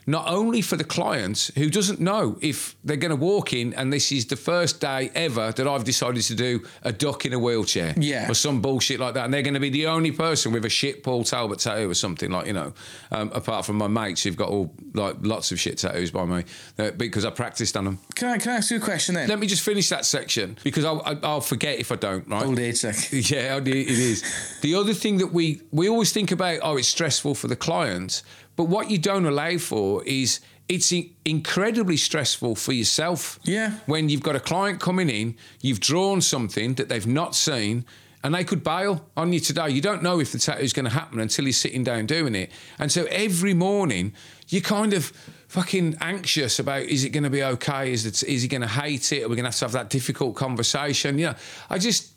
not 0.08 0.26
only 0.26 0.62
for 0.62 0.76
the 0.76 0.84
client 0.84 1.50
who 1.56 1.68
doesn't 1.68 2.00
know 2.00 2.38
if 2.40 2.74
they're 2.82 2.96
going 2.96 3.10
to 3.10 3.22
walk 3.32 3.52
in 3.52 3.74
and 3.74 3.92
this 3.92 4.10
is 4.10 4.24
the 4.26 4.36
first 4.36 4.80
day 4.80 5.10
ever 5.14 5.52
that 5.52 5.66
I've 5.68 5.84
decided 5.84 6.22
to 6.24 6.34
do 6.34 6.66
a 6.82 6.92
duck 6.92 7.26
in 7.26 7.32
a 7.34 7.38
wheelchair, 7.38 7.92
Yeah. 7.96 8.30
or 8.30 8.34
some 8.34 8.60
bullshit 8.62 8.98
like 9.00 9.14
that, 9.14 9.24
and 9.26 9.34
they're 9.34 9.42
going 9.42 9.54
to 9.54 9.60
be 9.60 9.70
the 9.70 9.86
only 9.86 10.10
person 10.12 10.52
with 10.52 10.64
a 10.64 10.68
shit 10.70 11.02
Paul 11.02 11.24
Talbot 11.24 11.58
tattoo 11.58 11.90
or 11.90 11.94
something 11.94 12.30
like 12.30 12.46
you 12.46 12.54
know, 12.54 12.72
um, 13.12 13.30
apart 13.34 13.66
from 13.66 13.76
my 13.76 13.86
mates 13.88 14.22
who've 14.22 14.36
got 14.36 14.48
all 14.48 14.72
like 14.94 15.16
lots 15.20 15.52
of 15.52 15.60
shit 15.60 15.76
tattoos 15.78 16.10
by 16.10 16.24
me 16.24 16.44
uh, 16.78 16.90
because 16.92 17.24
I 17.26 17.30
practiced 17.30 17.76
on 17.76 17.84
them. 17.84 17.98
Can 18.14 18.28
I 18.28 18.38
can 18.38 18.52
I 18.52 18.56
ask 18.56 18.70
you 18.70 18.78
a 18.78 18.80
question 18.80 19.14
then? 19.14 19.28
Let 19.28 19.38
me 19.38 19.46
just 19.46 19.62
finish 19.62 19.88
that 19.90 20.04
section 20.06 20.56
because 20.64 20.84
I'll, 20.84 21.02
I'll- 21.04 21.20
I'll 21.22 21.40
forget 21.42 21.78
if 21.78 21.92
I 21.92 21.96
don't. 21.96 22.26
Right? 22.28 22.46
Old 22.46 22.58
age, 22.58 22.82
like. 22.84 22.96
Yeah, 23.12 23.58
it 23.58 23.68
is. 23.68 24.22
The 24.62 24.74
other 24.74 24.94
thing 24.94 25.18
that 25.18 25.32
we 25.32 25.60
we 25.70 25.88
always 25.88 26.12
think 26.12 26.30
about, 26.32 26.60
oh, 26.62 26.76
it's 26.78 26.88
stressful 26.88 27.34
for 27.34 27.48
the 27.48 27.56
client, 27.56 28.22
but 28.58 28.64
what 28.64 28.90
you 28.90 28.98
don't 28.98 29.24
allow 29.24 29.56
for 29.56 30.02
is 30.02 30.40
it's 30.68 30.92
incredibly 31.24 31.96
stressful 31.96 32.56
for 32.56 32.72
yourself. 32.72 33.38
Yeah. 33.44 33.74
When 33.86 34.08
you've 34.08 34.24
got 34.24 34.34
a 34.34 34.40
client 34.40 34.80
coming 34.80 35.08
in, 35.08 35.36
you've 35.60 35.78
drawn 35.78 36.20
something 36.20 36.74
that 36.74 36.88
they've 36.88 37.06
not 37.06 37.36
seen. 37.36 37.84
And 38.24 38.34
they 38.34 38.42
could 38.42 38.64
bail 38.64 39.06
on 39.16 39.32
you 39.32 39.38
today. 39.38 39.70
You 39.70 39.80
don't 39.80 40.02
know 40.02 40.18
if 40.18 40.32
the 40.32 40.40
tattoo's 40.40 40.72
going 40.72 40.86
to 40.86 40.90
happen 40.90 41.20
until 41.20 41.44
you're 41.44 41.52
sitting 41.52 41.84
down 41.84 42.06
doing 42.06 42.34
it. 42.34 42.50
And 42.80 42.90
so 42.90 43.04
every 43.04 43.54
morning, 43.54 44.12
you're 44.48 44.60
kind 44.60 44.92
of 44.92 45.12
fucking 45.46 45.96
anxious 46.00 46.58
about 46.58 46.82
is 46.82 47.04
it 47.04 47.10
going 47.10 47.22
to 47.22 47.30
be 47.30 47.44
okay? 47.44 47.92
Is 47.92 48.06
it 48.06 48.24
is 48.24 48.42
he 48.42 48.48
going 48.48 48.62
to 48.62 48.66
hate 48.66 49.12
it? 49.12 49.22
Are 49.22 49.28
we 49.28 49.36
going 49.36 49.44
to 49.44 49.50
have 49.50 49.58
to 49.58 49.64
have 49.66 49.72
that 49.72 49.88
difficult 49.88 50.34
conversation? 50.34 51.16
You 51.16 51.26
know, 51.26 51.34
I 51.70 51.78
just 51.78 52.10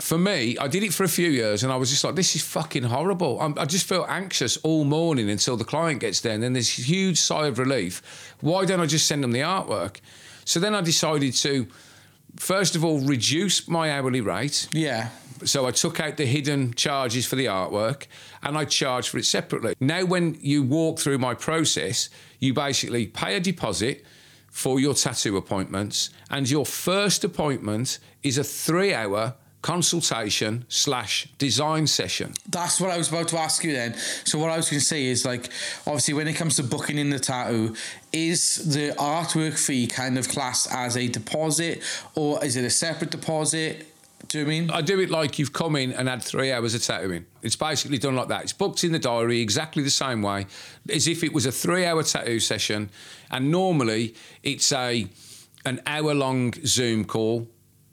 for 0.00 0.18
me, 0.18 0.58
I 0.58 0.68
did 0.68 0.82
it 0.82 0.92
for 0.92 1.04
a 1.04 1.08
few 1.08 1.30
years 1.30 1.62
and 1.62 1.72
I 1.72 1.76
was 1.76 1.90
just 1.90 2.04
like, 2.04 2.14
this 2.14 2.36
is 2.36 2.42
fucking 2.42 2.84
horrible. 2.84 3.40
I'm, 3.40 3.58
I 3.58 3.64
just 3.64 3.88
feel 3.88 4.04
anxious 4.08 4.56
all 4.58 4.84
morning 4.84 5.30
until 5.30 5.56
the 5.56 5.64
client 5.64 6.00
gets 6.00 6.20
there. 6.20 6.34
And 6.34 6.42
then 6.42 6.52
this 6.52 6.88
huge 6.88 7.18
sigh 7.18 7.46
of 7.46 7.58
relief. 7.58 8.34
Why 8.40 8.64
don't 8.66 8.80
I 8.80 8.86
just 8.86 9.06
send 9.06 9.24
them 9.24 9.32
the 9.32 9.40
artwork? 9.40 10.00
So 10.44 10.60
then 10.60 10.74
I 10.74 10.80
decided 10.82 11.32
to, 11.34 11.66
first 12.36 12.76
of 12.76 12.84
all, 12.84 13.00
reduce 13.00 13.66
my 13.68 13.90
hourly 13.90 14.20
rate. 14.20 14.68
Yeah. 14.72 15.08
So 15.44 15.66
I 15.66 15.70
took 15.70 15.98
out 15.98 16.16
the 16.16 16.26
hidden 16.26 16.74
charges 16.74 17.26
for 17.26 17.36
the 17.36 17.46
artwork 17.46 18.06
and 18.42 18.56
I 18.56 18.64
charged 18.64 19.08
for 19.08 19.18
it 19.18 19.24
separately. 19.24 19.74
Now, 19.80 20.04
when 20.04 20.36
you 20.40 20.62
walk 20.62 20.98
through 20.98 21.18
my 21.18 21.34
process, 21.34 22.10
you 22.38 22.52
basically 22.54 23.06
pay 23.06 23.36
a 23.36 23.40
deposit 23.40 24.04
for 24.50 24.80
your 24.80 24.94
tattoo 24.94 25.36
appointments, 25.36 26.08
and 26.30 26.48
your 26.48 26.64
first 26.64 27.24
appointment 27.24 27.98
is 28.22 28.38
a 28.38 28.44
three 28.44 28.94
hour 28.94 29.34
consultation 29.62 30.64
slash 30.68 31.28
design 31.38 31.86
session. 31.86 32.34
That's 32.48 32.80
what 32.80 32.90
I 32.90 32.98
was 32.98 33.08
about 33.08 33.28
to 33.28 33.38
ask 33.38 33.64
you 33.64 33.72
then. 33.72 33.94
So 34.24 34.38
what 34.38 34.50
I 34.50 34.56
was 34.56 34.70
going 34.70 34.80
to 34.80 34.86
say 34.86 35.06
is 35.06 35.24
like, 35.24 35.50
obviously, 35.86 36.14
when 36.14 36.28
it 36.28 36.34
comes 36.34 36.56
to 36.56 36.62
booking 36.62 36.98
in 36.98 37.10
the 37.10 37.18
tattoo, 37.18 37.74
is 38.12 38.72
the 38.72 38.94
artwork 38.96 39.58
fee 39.58 39.86
kind 39.86 40.18
of 40.18 40.28
classed 40.28 40.68
as 40.72 40.96
a 40.96 41.08
deposit, 41.08 41.82
or 42.14 42.44
is 42.44 42.56
it 42.56 42.64
a 42.64 42.70
separate 42.70 43.10
deposit? 43.10 43.86
Do 44.28 44.38
you 44.38 44.44
know 44.44 44.48
what 44.48 44.54
I 44.54 44.60
mean? 44.60 44.70
I 44.70 44.80
do 44.80 45.00
it 45.00 45.10
like 45.10 45.38
you've 45.38 45.52
come 45.52 45.76
in 45.76 45.92
and 45.92 46.08
had 46.08 46.22
three 46.22 46.50
hours 46.50 46.74
of 46.74 46.82
tattooing. 46.82 47.26
It's 47.42 47.54
basically 47.54 47.98
done 47.98 48.16
like 48.16 48.28
that. 48.28 48.42
It's 48.42 48.52
booked 48.52 48.82
in 48.82 48.92
the 48.92 48.98
diary 48.98 49.40
exactly 49.40 49.82
the 49.82 49.90
same 49.90 50.22
way 50.22 50.46
as 50.90 51.06
if 51.06 51.22
it 51.22 51.32
was 51.32 51.46
a 51.46 51.52
three-hour 51.52 52.02
tattoo 52.02 52.40
session, 52.40 52.90
and 53.30 53.50
normally 53.50 54.14
it's 54.42 54.72
a 54.72 55.08
an 55.64 55.80
hour-long 55.86 56.54
Zoom 56.64 57.04
call 57.04 57.48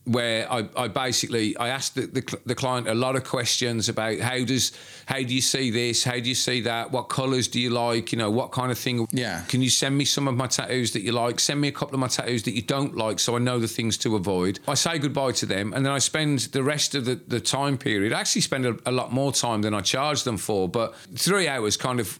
where 0.05 0.51
I, 0.51 0.67
I 0.75 0.87
basically 0.89 1.55
I 1.57 1.69
asked 1.69 1.95
the, 1.95 2.07
the, 2.07 2.39
the 2.45 2.55
client 2.55 2.87
a 2.87 2.93
lot 2.93 3.15
of 3.15 3.23
questions 3.23 3.87
about 3.87 4.19
how 4.19 4.43
does 4.43 4.73
how 5.05 5.17
do 5.17 5.33
you 5.33 5.41
see 5.41 5.71
this? 5.71 6.03
How 6.03 6.13
do 6.13 6.27
you 6.27 6.35
see 6.35 6.61
that? 6.61 6.91
What 6.91 7.03
colours 7.03 7.47
do 7.47 7.59
you 7.59 7.69
like? 7.69 8.11
You 8.11 8.17
know 8.17 8.29
what 8.29 8.51
kind 8.51 8.71
of 8.71 8.77
thing? 8.77 9.07
Yeah. 9.11 9.43
can 9.47 9.61
you 9.61 9.69
send 9.69 9.97
me 9.97 10.05
some 10.05 10.27
of 10.27 10.35
my 10.35 10.47
tattoos 10.47 10.91
that 10.91 11.01
you 11.01 11.13
like? 11.13 11.39
Send 11.39 11.61
me 11.61 11.69
a 11.69 11.71
couple 11.71 11.95
of 11.95 11.99
my 11.99 12.07
tattoos 12.07 12.43
that 12.43 12.51
you 12.51 12.61
don't 12.61 12.97
like 12.97 13.19
so 13.19 13.35
I 13.35 13.39
know 13.39 13.59
the 13.59 13.67
things 13.67 13.97
to 13.99 14.15
avoid. 14.15 14.59
I 14.67 14.73
say 14.73 14.97
goodbye 14.99 15.31
to 15.33 15.45
them 15.45 15.73
and 15.73 15.85
then 15.85 15.93
I 15.93 15.99
spend 15.99 16.39
the 16.39 16.63
rest 16.63 16.95
of 16.95 17.05
the, 17.05 17.15
the 17.15 17.39
time 17.39 17.77
period 17.77 18.11
I 18.11 18.19
actually 18.19 18.41
spend 18.41 18.65
a, 18.65 18.77
a 18.85 18.91
lot 18.91 19.13
more 19.13 19.31
time 19.31 19.61
than 19.61 19.73
I 19.73 19.81
charge 19.81 20.23
them 20.23 20.37
for 20.37 20.67
but 20.67 20.95
three 21.15 21.47
hours 21.47 21.77
kind 21.77 21.99
of 21.99 22.19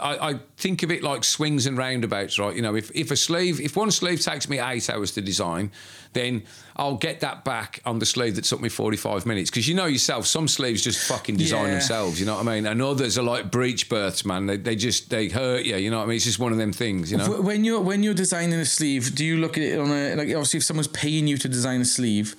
I, 0.00 0.30
I 0.30 0.34
think 0.56 0.82
of 0.84 0.90
it 0.92 1.02
like 1.02 1.24
swings 1.24 1.66
and 1.66 1.76
roundabouts 1.76 2.38
right? 2.38 2.54
You 2.54 2.62
know 2.62 2.76
if, 2.76 2.90
if 2.94 3.10
a 3.10 3.16
sleeve 3.16 3.60
if 3.60 3.76
one 3.76 3.90
sleeve 3.90 4.20
takes 4.20 4.48
me 4.48 4.60
eight 4.60 4.88
hours 4.88 5.12
to 5.12 5.20
design 5.20 5.72
then 6.16 6.42
I'll 6.78 6.96
get 6.96 7.20
that 7.20 7.44
back 7.44 7.80
on 7.86 7.98
the 8.00 8.06
sleeve 8.06 8.34
that 8.36 8.44
took 8.44 8.60
me 8.60 8.68
45 8.68 9.24
minutes 9.26 9.50
because 9.50 9.66
you 9.68 9.74
know 9.74 9.86
yourself 9.86 10.26
some 10.26 10.48
sleeves 10.48 10.82
just 10.82 11.06
fucking 11.08 11.36
design 11.36 11.66
Yeah. 11.66 11.70
themselves 11.72 12.18
you 12.20 12.26
know 12.26 12.34
what 12.36 12.46
I 12.48 12.54
mean 12.54 12.66
and 12.66 12.82
others 12.82 13.16
are 13.18 13.22
like 13.22 13.50
breech 13.50 13.88
births 13.88 14.24
man 14.24 14.46
they, 14.46 14.56
they 14.56 14.76
just 14.76 15.08
they 15.10 15.28
hurt 15.28 15.64
you 15.64 15.76
you 15.76 15.90
know 15.90 15.98
what 15.98 16.04
I 16.04 16.06
mean 16.08 16.16
it's 16.16 16.24
just 16.24 16.38
one 16.38 16.52
of 16.52 16.58
them 16.58 16.72
things 16.72 17.10
you 17.12 17.18
know 17.18 17.40
When 17.40 17.64
you're 17.64 17.80
when 17.80 18.02
you're 18.02 18.14
designing 18.26 18.58
a 18.58 18.64
sleeve, 18.64 19.14
do 19.14 19.24
you 19.24 19.36
look 19.38 19.56
at 19.58 19.62
it 19.64 19.78
on 19.78 19.90
a 19.90 20.14
like 20.16 20.28
obviously 20.28 20.58
if 20.58 20.64
someone's 20.64 20.88
paying 20.88 21.26
you 21.28 21.36
to 21.38 21.48
design 21.48 21.80
a 21.82 21.84
sleeve, 21.84 22.34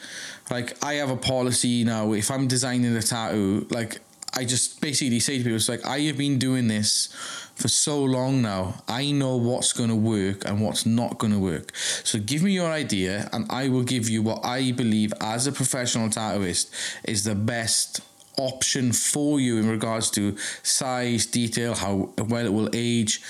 like 0.52 0.70
I 0.84 0.94
have 0.96 1.10
a 1.10 1.18
policy 1.18 1.84
now. 1.84 2.14
If 2.14 2.30
I'm 2.32 2.48
designing 2.48 2.96
a 2.96 3.02
tattoo, 3.02 3.68
like 3.70 4.00
I 4.34 4.46
just 4.46 4.82
basically 4.82 5.20
say 5.20 5.38
to 5.38 5.44
people, 5.44 5.56
it's 5.56 5.70
like 5.70 5.86
I 5.86 6.00
have 6.02 6.18
been 6.18 6.38
doing 6.38 6.68
this 6.68 7.08
for 7.56 7.68
so 7.68 8.04
long 8.04 8.42
now. 8.42 8.84
I 8.88 9.12
know 9.12 9.36
what's 9.36 9.74
going 9.74 9.90
to 9.90 9.96
work 9.96 10.46
and 10.46 10.62
what's 10.62 10.86
not 10.86 11.18
going 11.18 11.34
to 11.34 11.40
work. 11.40 11.76
So 11.76 12.20
give 12.20 12.44
me 12.44 12.52
your 12.52 12.72
idea, 12.72 13.30
and 13.34 13.46
I 13.50 13.70
will 13.70 13.84
give 13.84 14.10
you 14.10 14.22
what 14.22 14.46
I 14.46 14.72
believe 14.72 15.14
as 15.22 15.48
a 15.48 15.52
professional 15.52 16.10
tattooist 16.10 16.70
is 17.06 17.24
the 17.24 17.36
best 17.36 18.02
option 18.38 18.92
for 18.94 19.40
you 19.40 19.58
in 19.58 19.68
regards 19.68 20.12
to 20.12 20.38
size, 20.62 21.26
detail, 21.26 21.74
how 21.74 22.10
well 22.18 22.46
it 22.46 22.54
will 22.54 22.70
age, 22.74 23.22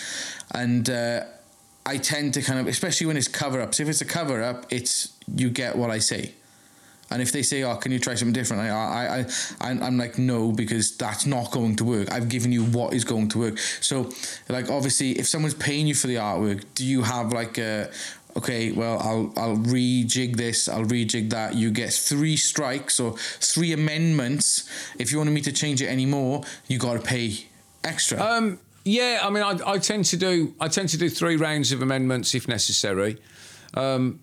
and 0.54 0.89
uh, 0.89 1.24
I 1.86 1.98
tend 1.98 2.34
to 2.34 2.42
kind 2.42 2.60
of, 2.60 2.68
especially 2.68 3.08
when 3.08 3.16
it's 3.16 3.30
cover 3.30 3.62
ups. 3.62 3.80
If 3.80 3.88
it's 3.88 4.01
a 4.01 4.06
cover 4.06 4.44
up, 4.44 4.66
it's 4.70 5.13
you 5.34 5.50
get 5.50 5.77
what 5.77 5.89
I 5.89 6.00
say. 6.00 6.34
And 7.10 7.22
if 7.22 7.32
they 7.32 7.42
say, 7.42 7.64
"Oh, 7.64 7.76
can 7.76 7.92
you 7.92 8.00
try 8.00 8.16
something 8.16 8.34
different?" 8.34 8.64
I, 8.64 8.70
I, 8.70 9.26
I, 9.62 9.72
I'm, 9.72 9.98
like, 9.98 10.18
"No," 10.18 10.52
because 10.52 10.96
that's 10.98 11.26
not 11.26 11.52
going 11.52 11.76
to 11.78 11.86
work. 11.86 12.12
I've 12.12 12.30
given 12.30 12.52
you 12.52 12.66
what 12.66 12.94
is 12.94 13.04
going 13.06 13.30
to 13.30 13.40
work. 13.40 13.58
So, 13.82 14.12
like, 14.50 14.70
obviously, 14.70 15.12
if 15.12 15.28
someone's 15.28 15.54
paying 15.54 15.88
you 15.88 15.96
for 15.96 16.08
the 16.08 16.16
artwork, 16.16 16.64
do 16.76 16.86
you 16.86 17.04
have 17.04 17.32
like 17.32 17.58
a, 17.58 17.90
okay, 18.36 18.72
well, 18.72 19.00
I'll, 19.00 19.34
I'll 19.36 19.58
rejig 19.58 20.36
this, 20.36 20.70
I'll 20.70 20.86
rejig 20.86 21.30
that. 21.32 21.56
You 21.56 21.72
get 21.72 21.92
three 21.92 22.38
strikes 22.38 23.00
or 23.00 23.18
three 23.18 23.74
amendments. 23.74 24.70
If 25.00 25.12
you 25.12 25.18
wanted 25.18 25.32
me 25.32 25.42
to 25.42 25.52
change 25.52 25.82
it 25.82 25.88
anymore, 25.88 26.44
you 26.68 26.78
got 26.78 26.94
to 26.94 27.00
pay 27.00 27.48
extra. 27.84 28.22
Um, 28.22 28.60
yeah, 28.84 29.20
I 29.24 29.30
mean, 29.30 29.44
I, 29.44 29.58
I 29.66 29.78
tend 29.80 30.06
to 30.06 30.18
do 30.18 30.54
I 30.60 30.68
tend 30.70 30.90
to 30.90 30.98
do 30.98 31.10
three 31.10 31.36
rounds 31.36 31.72
of 31.72 31.82
amendments 31.82 32.34
if 32.36 32.48
necessary. 32.48 33.18
Um, 33.74 34.20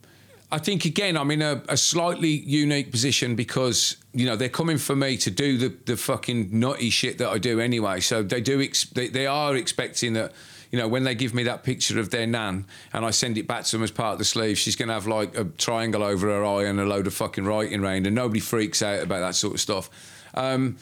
I 0.55 0.59
think 0.59 0.85
again, 0.85 1.17
I'm 1.17 1.33
in 1.33 1.43
a, 1.43 1.61
a 1.69 1.77
slightly 1.77 2.29
unique 2.29 2.93
position 2.93 3.35
because 3.35 3.97
you 4.13 4.25
know 4.25 4.37
they're 4.37 4.49
coming 4.49 4.79
for 4.79 4.95
me 4.95 5.17
to 5.17 5.29
do 5.29 5.59
the, 5.59 5.75
the 5.85 5.97
fucking 5.97 6.49
nutty 6.53 6.91
shit 6.91 7.19
that 7.19 7.29
I 7.29 7.39
do 7.39 7.59
anyway. 7.59 7.99
So 7.99 8.23
they 8.23 8.41
do 8.41 8.63
ex- 8.63 8.85
they, 8.85 9.09
they 9.09 9.27
are 9.27 9.57
expecting 9.57 10.13
that 10.13 10.31
you 10.71 10.79
know 10.79 10.87
when 10.87 11.03
they 11.03 11.17
give 11.17 11.35
me 11.35 11.43
that 11.43 11.65
picture 11.65 11.99
of 11.99 12.11
their 12.11 12.29
nan 12.29 12.67
and 12.93 13.05
I 13.05 13.11
send 13.11 13.37
it 13.37 13.49
back 13.49 13.65
to 13.65 13.73
them 13.73 13.83
as 13.83 13.91
part 13.91 14.13
of 14.13 14.21
the 14.21 14.25
sleeve, 14.25 14.57
she's 14.57 14.77
going 14.77 14.87
to 14.87 14.95
have 14.95 15.09
like 15.09 15.37
a 15.37 15.43
triangle 15.45 16.05
over 16.05 16.29
her 16.29 16.45
eye 16.45 16.67
and 16.67 16.79
a 16.79 16.85
load 16.85 17.09
of 17.09 17.15
fucking 17.15 17.45
writing 17.45 17.83
around, 17.83 18.07
and 18.07 18.15
nobody 18.15 18.39
freaks 18.39 18.81
out 18.81 19.03
about 19.03 19.23
that 19.23 19.35
sort 19.35 19.55
of 19.55 19.61
stuff. 19.61 19.91
Um, 20.35 20.77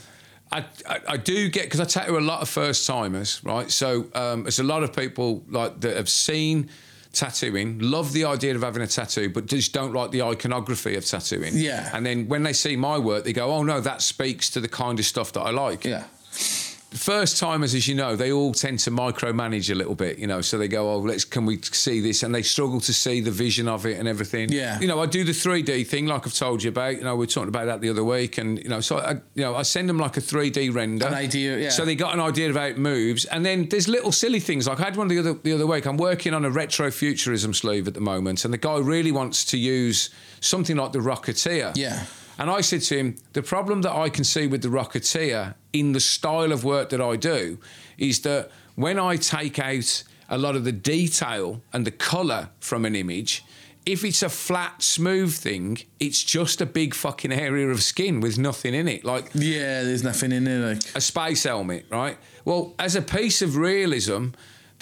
I, 0.51 0.67
I, 0.87 1.01
I 1.09 1.17
do 1.17 1.49
get 1.49 1.63
because 1.63 1.81
I 1.81 1.87
tattoo 1.87 2.19
a 2.19 2.21
lot 2.21 2.43
of 2.43 2.51
first 2.51 2.87
timers, 2.87 3.43
right? 3.43 3.71
So 3.71 4.09
um, 4.15 4.43
there's 4.43 4.59
a 4.59 4.65
lot 4.65 4.83
of 4.83 4.95
people 4.95 5.45
like 5.49 5.81
that 5.81 5.97
have 5.97 6.11
seen 6.11 6.69
tattooing, 7.13 7.79
love 7.79 8.13
the 8.13 8.25
idea 8.25 8.55
of 8.55 8.63
having 8.63 8.83
a 8.83 8.87
tattoo, 8.87 9.29
but 9.31 9.47
just 9.47 9.73
don't 9.73 9.93
like 9.93 10.11
the 10.11 10.23
iconography 10.23 10.97
of 10.97 11.05
tattooing. 11.05 11.53
Yeah. 11.55 11.91
And 11.93 12.05
then 12.05 12.29
when 12.29 12.43
they 12.43 12.53
see 12.53 12.77
my 12.77 12.99
work, 12.99 13.25
they 13.25 13.33
go, 13.33 13.53
"Oh 13.53 13.63
no, 13.63 13.81
that 13.81 14.03
speaks 14.03 14.51
to 14.51 14.61
the 14.61 14.69
kind 14.69 14.99
of 14.99 15.05
stuff 15.05 15.33
that 15.33 15.43
I 15.43 15.51
like." 15.51 15.85
yeah. 15.85 16.05
First 16.95 17.39
timers, 17.39 17.75
as 17.75 17.89
you 17.89 17.95
know, 17.95 18.17
they 18.17 18.33
all 18.33 18.53
tend 18.53 18.79
to 18.81 18.91
micromanage 18.91 19.71
a 19.71 19.75
little 19.75 19.95
bit, 19.95 20.19
you 20.19 20.27
know. 20.27 20.41
So 20.41 20.59
they 20.59 20.69
go, 20.69 20.91
"Oh, 20.91 20.99
let's 20.99 21.25
can 21.25 21.47
we 21.47 21.61
see 21.63 22.01
this?" 22.01 22.23
And 22.23 22.35
they 22.35 22.43
struggle 22.43 22.81
to 22.81 22.93
see 22.93 23.21
the 23.21 23.31
vision 23.31 23.69
of 23.69 23.87
it 23.87 23.99
and 23.99 24.07
everything. 24.07 24.51
Yeah. 24.51 24.79
You 24.81 24.87
know, 24.87 25.01
I 25.01 25.07
do 25.07 25.25
the 25.25 25.33
three 25.33 25.63
D 25.63 25.85
thing, 25.85 26.07
like 26.07 26.27
I've 26.27 26.35
told 26.35 26.63
you 26.63 26.71
about. 26.71 26.97
You 26.97 27.05
know, 27.05 27.15
we 27.17 27.21
were 27.21 27.27
talking 27.27 27.49
about 27.49 27.67
that 27.67 27.81
the 27.81 27.91
other 27.91 28.05
week, 28.05 28.39
and 28.39 28.59
you 28.63 28.69
know, 28.69 28.81
so 28.81 28.99
I, 28.99 29.13
you 29.35 29.43
know, 29.43 29.55
I 29.55 29.63
send 29.63 29.89
them 29.89 29.99
like 29.99 30.17
a 30.17 30.21
three 30.21 30.51
D 30.51 30.71
render, 30.71 31.07
An 31.07 31.15
idea, 31.15 31.59
yeah. 31.59 31.71
So 31.71 31.85
they 31.85 31.95
got 31.95 32.15
an 32.15 32.21
idea 32.21 32.51
of 32.51 32.57
how 32.57 32.65
it 32.65 32.79
moves, 32.79 33.25
and 33.27 33.45
then 33.45 33.69
there's 33.69 33.89
little 33.89 34.13
silly 34.13 34.41
things. 34.41 34.67
Like 34.69 34.81
I 34.81 34.85
had 34.85 34.97
one 34.97 35.09
the 35.09 35.19
other 35.19 35.35
the 35.35 35.53
other 35.53 35.67
week. 35.67 35.87
I'm 35.87 35.97
working 35.97 36.35
on 36.35 36.45
a 36.45 36.51
retro 36.51 36.91
futurism 36.91 37.55
sleeve 37.55 37.89
at 37.89 37.95
the 37.95 38.01
moment, 38.01 38.45
and 38.45 38.53
the 38.53 38.59
guy 38.59 38.79
really 38.79 39.13
wants 39.13 39.45
to 39.47 39.59
use 39.59 40.11
something 40.41 40.77
like 40.77 40.93
the 40.93 40.99
Rocketeer. 40.99 41.77
Yeah. 41.77 42.05
And 42.43 42.51
I 42.51 42.61
said 42.61 42.81
to 42.83 42.99
him, 42.99 43.19
the 43.35 43.43
problem 43.43 43.83
that 43.83 43.93
I 43.93 44.09
can 44.09 44.25
see 44.25 44.49
with 44.49 44.63
the 44.63 44.69
Rocketeer 44.69 45.55
in 45.73 45.93
the 45.93 46.01
style 46.01 46.51
of 46.51 46.65
work 46.65 46.89
that 46.89 47.01
I 47.01 47.15
do 47.15 47.59
is 47.99 48.23
that 48.23 48.51
when 48.75 48.99
I 48.99 49.15
take 49.15 49.61
out 49.61 50.03
a 50.29 50.39
lot 50.39 50.57
of 50.57 50.65
the 50.65 50.73
detail 50.73 51.63
and 51.73 51.87
the 51.87 51.93
colour 51.93 52.49
from 52.59 52.85
an 52.85 52.97
image, 52.97 53.45
if 53.87 54.03
it's 54.03 54.25
a 54.25 54.29
flat, 54.29 54.83
smooth 54.83 55.33
thing, 55.33 55.79
it's 56.01 56.25
just 56.25 56.61
a 56.61 56.67
big 56.67 56.95
fucking 56.95 57.31
area 57.31 57.69
of 57.69 57.81
skin 57.81 58.21
with 58.21 58.39
nothing 58.39 58.75
in 58.75 58.89
it. 58.89 59.05
Like 59.05 59.31
Yeah, 59.35 59.85
there's 59.85 60.03
nothing 60.03 60.33
in 60.33 60.43
there. 60.43 60.75
Like, 60.75 60.97
a 60.97 61.01
space 61.01 61.45
helmet, 61.45 61.87
right? 61.91 62.19
Well, 62.45 62.75
as 62.77 62.97
a 62.97 63.03
piece 63.03 63.41
of 63.43 63.57
realism, 63.57 64.31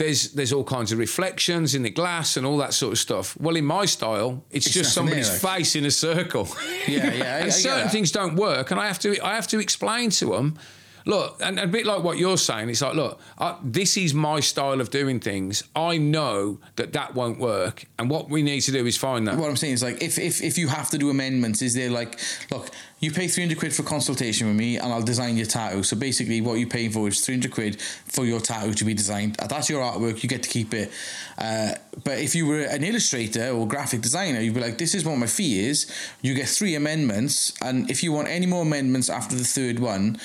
there's 0.00 0.32
there's 0.32 0.52
all 0.52 0.64
kinds 0.64 0.90
of 0.92 0.98
reflections 0.98 1.74
in 1.74 1.82
the 1.82 1.90
glass 1.90 2.36
and 2.36 2.44
all 2.46 2.56
that 2.58 2.72
sort 2.74 2.92
of 2.92 2.98
stuff. 2.98 3.36
Well, 3.38 3.56
in 3.56 3.64
my 3.64 3.86
style, 3.86 4.42
it's, 4.50 4.66
It's 4.66 4.74
just 4.74 4.88
there, 4.88 4.94
somebody's 4.98 5.30
like. 5.44 5.58
face 5.58 5.76
in 5.76 5.84
a 5.84 5.90
circle. 5.90 6.48
Yeah, 6.88 7.12
yeah, 7.14 7.24
I- 7.34 7.36
I 7.36 7.40
and 7.44 7.52
certain 7.52 7.88
things 7.90 8.10
don't 8.10 8.34
work, 8.36 8.70
and 8.72 8.80
I 8.80 8.86
have 8.86 8.98
to 9.00 9.08
I 9.30 9.34
have 9.34 9.46
to 9.48 9.58
explain 9.60 10.10
to 10.20 10.26
them. 10.34 10.58
Look, 11.06 11.40
and 11.40 11.58
a 11.58 11.66
bit 11.66 11.86
like 11.86 12.02
what 12.02 12.18
you're 12.18 12.38
saying, 12.38 12.68
it's 12.68 12.82
like, 12.82 12.94
look, 12.94 13.20
I, 13.38 13.56
this 13.62 13.96
is 13.96 14.14
my 14.14 14.40
style 14.40 14.80
of 14.80 14.90
doing 14.90 15.20
things. 15.20 15.62
I 15.74 15.96
know 15.96 16.58
that 16.76 16.92
that 16.92 17.14
won't 17.14 17.38
work, 17.38 17.84
and 17.98 18.10
what 18.10 18.28
we 18.28 18.42
need 18.42 18.60
to 18.62 18.72
do 18.72 18.86
is 18.86 18.96
find 18.96 19.26
that. 19.26 19.36
What 19.36 19.48
I'm 19.48 19.56
saying 19.56 19.74
is 19.74 19.82
like 19.82 20.02
if, 20.02 20.18
if 20.18 20.42
if 20.42 20.58
you 20.58 20.68
have 20.68 20.90
to 20.90 20.98
do 20.98 21.10
amendments, 21.10 21.62
is 21.62 21.74
there 21.74 21.90
like 21.90 22.18
look, 22.50 22.70
you 23.00 23.10
pay 23.10 23.28
three 23.28 23.44
hundred 23.44 23.58
quid 23.58 23.74
for 23.74 23.82
consultation 23.82 24.46
with 24.46 24.56
me 24.56 24.76
and 24.76 24.92
I'll 24.92 25.02
design 25.02 25.36
your 25.36 25.46
tattoo. 25.46 25.82
So 25.82 25.96
basically 25.96 26.40
what 26.40 26.54
you're 26.54 26.68
paying 26.68 26.90
for 26.90 27.08
is 27.08 27.24
three 27.24 27.34
hundred 27.34 27.52
quid 27.52 27.80
for 27.80 28.24
your 28.24 28.40
tattoo 28.40 28.74
to 28.74 28.84
be 28.84 28.94
designed. 28.94 29.36
That's 29.36 29.70
your 29.70 29.82
artwork, 29.82 30.22
you 30.22 30.28
get 30.28 30.42
to 30.42 30.48
keep 30.48 30.74
it. 30.74 30.92
Uh, 31.38 31.72
but 32.04 32.18
if 32.18 32.34
you 32.34 32.46
were 32.46 32.60
an 32.60 32.84
illustrator 32.84 33.50
or 33.50 33.66
graphic 33.66 34.02
designer, 34.02 34.40
you'd 34.40 34.54
be 34.54 34.60
like, 34.60 34.78
This 34.78 34.94
is 34.94 35.04
what 35.04 35.16
my 35.16 35.26
fee 35.26 35.66
is. 35.66 35.90
You 36.20 36.34
get 36.34 36.48
three 36.48 36.74
amendments, 36.74 37.54
and 37.62 37.90
if 37.90 38.02
you 38.02 38.12
want 38.12 38.28
any 38.28 38.46
more 38.46 38.62
amendments 38.62 39.08
after 39.08 39.34
the 39.34 39.44
third 39.44 39.78
one, 39.78 40.20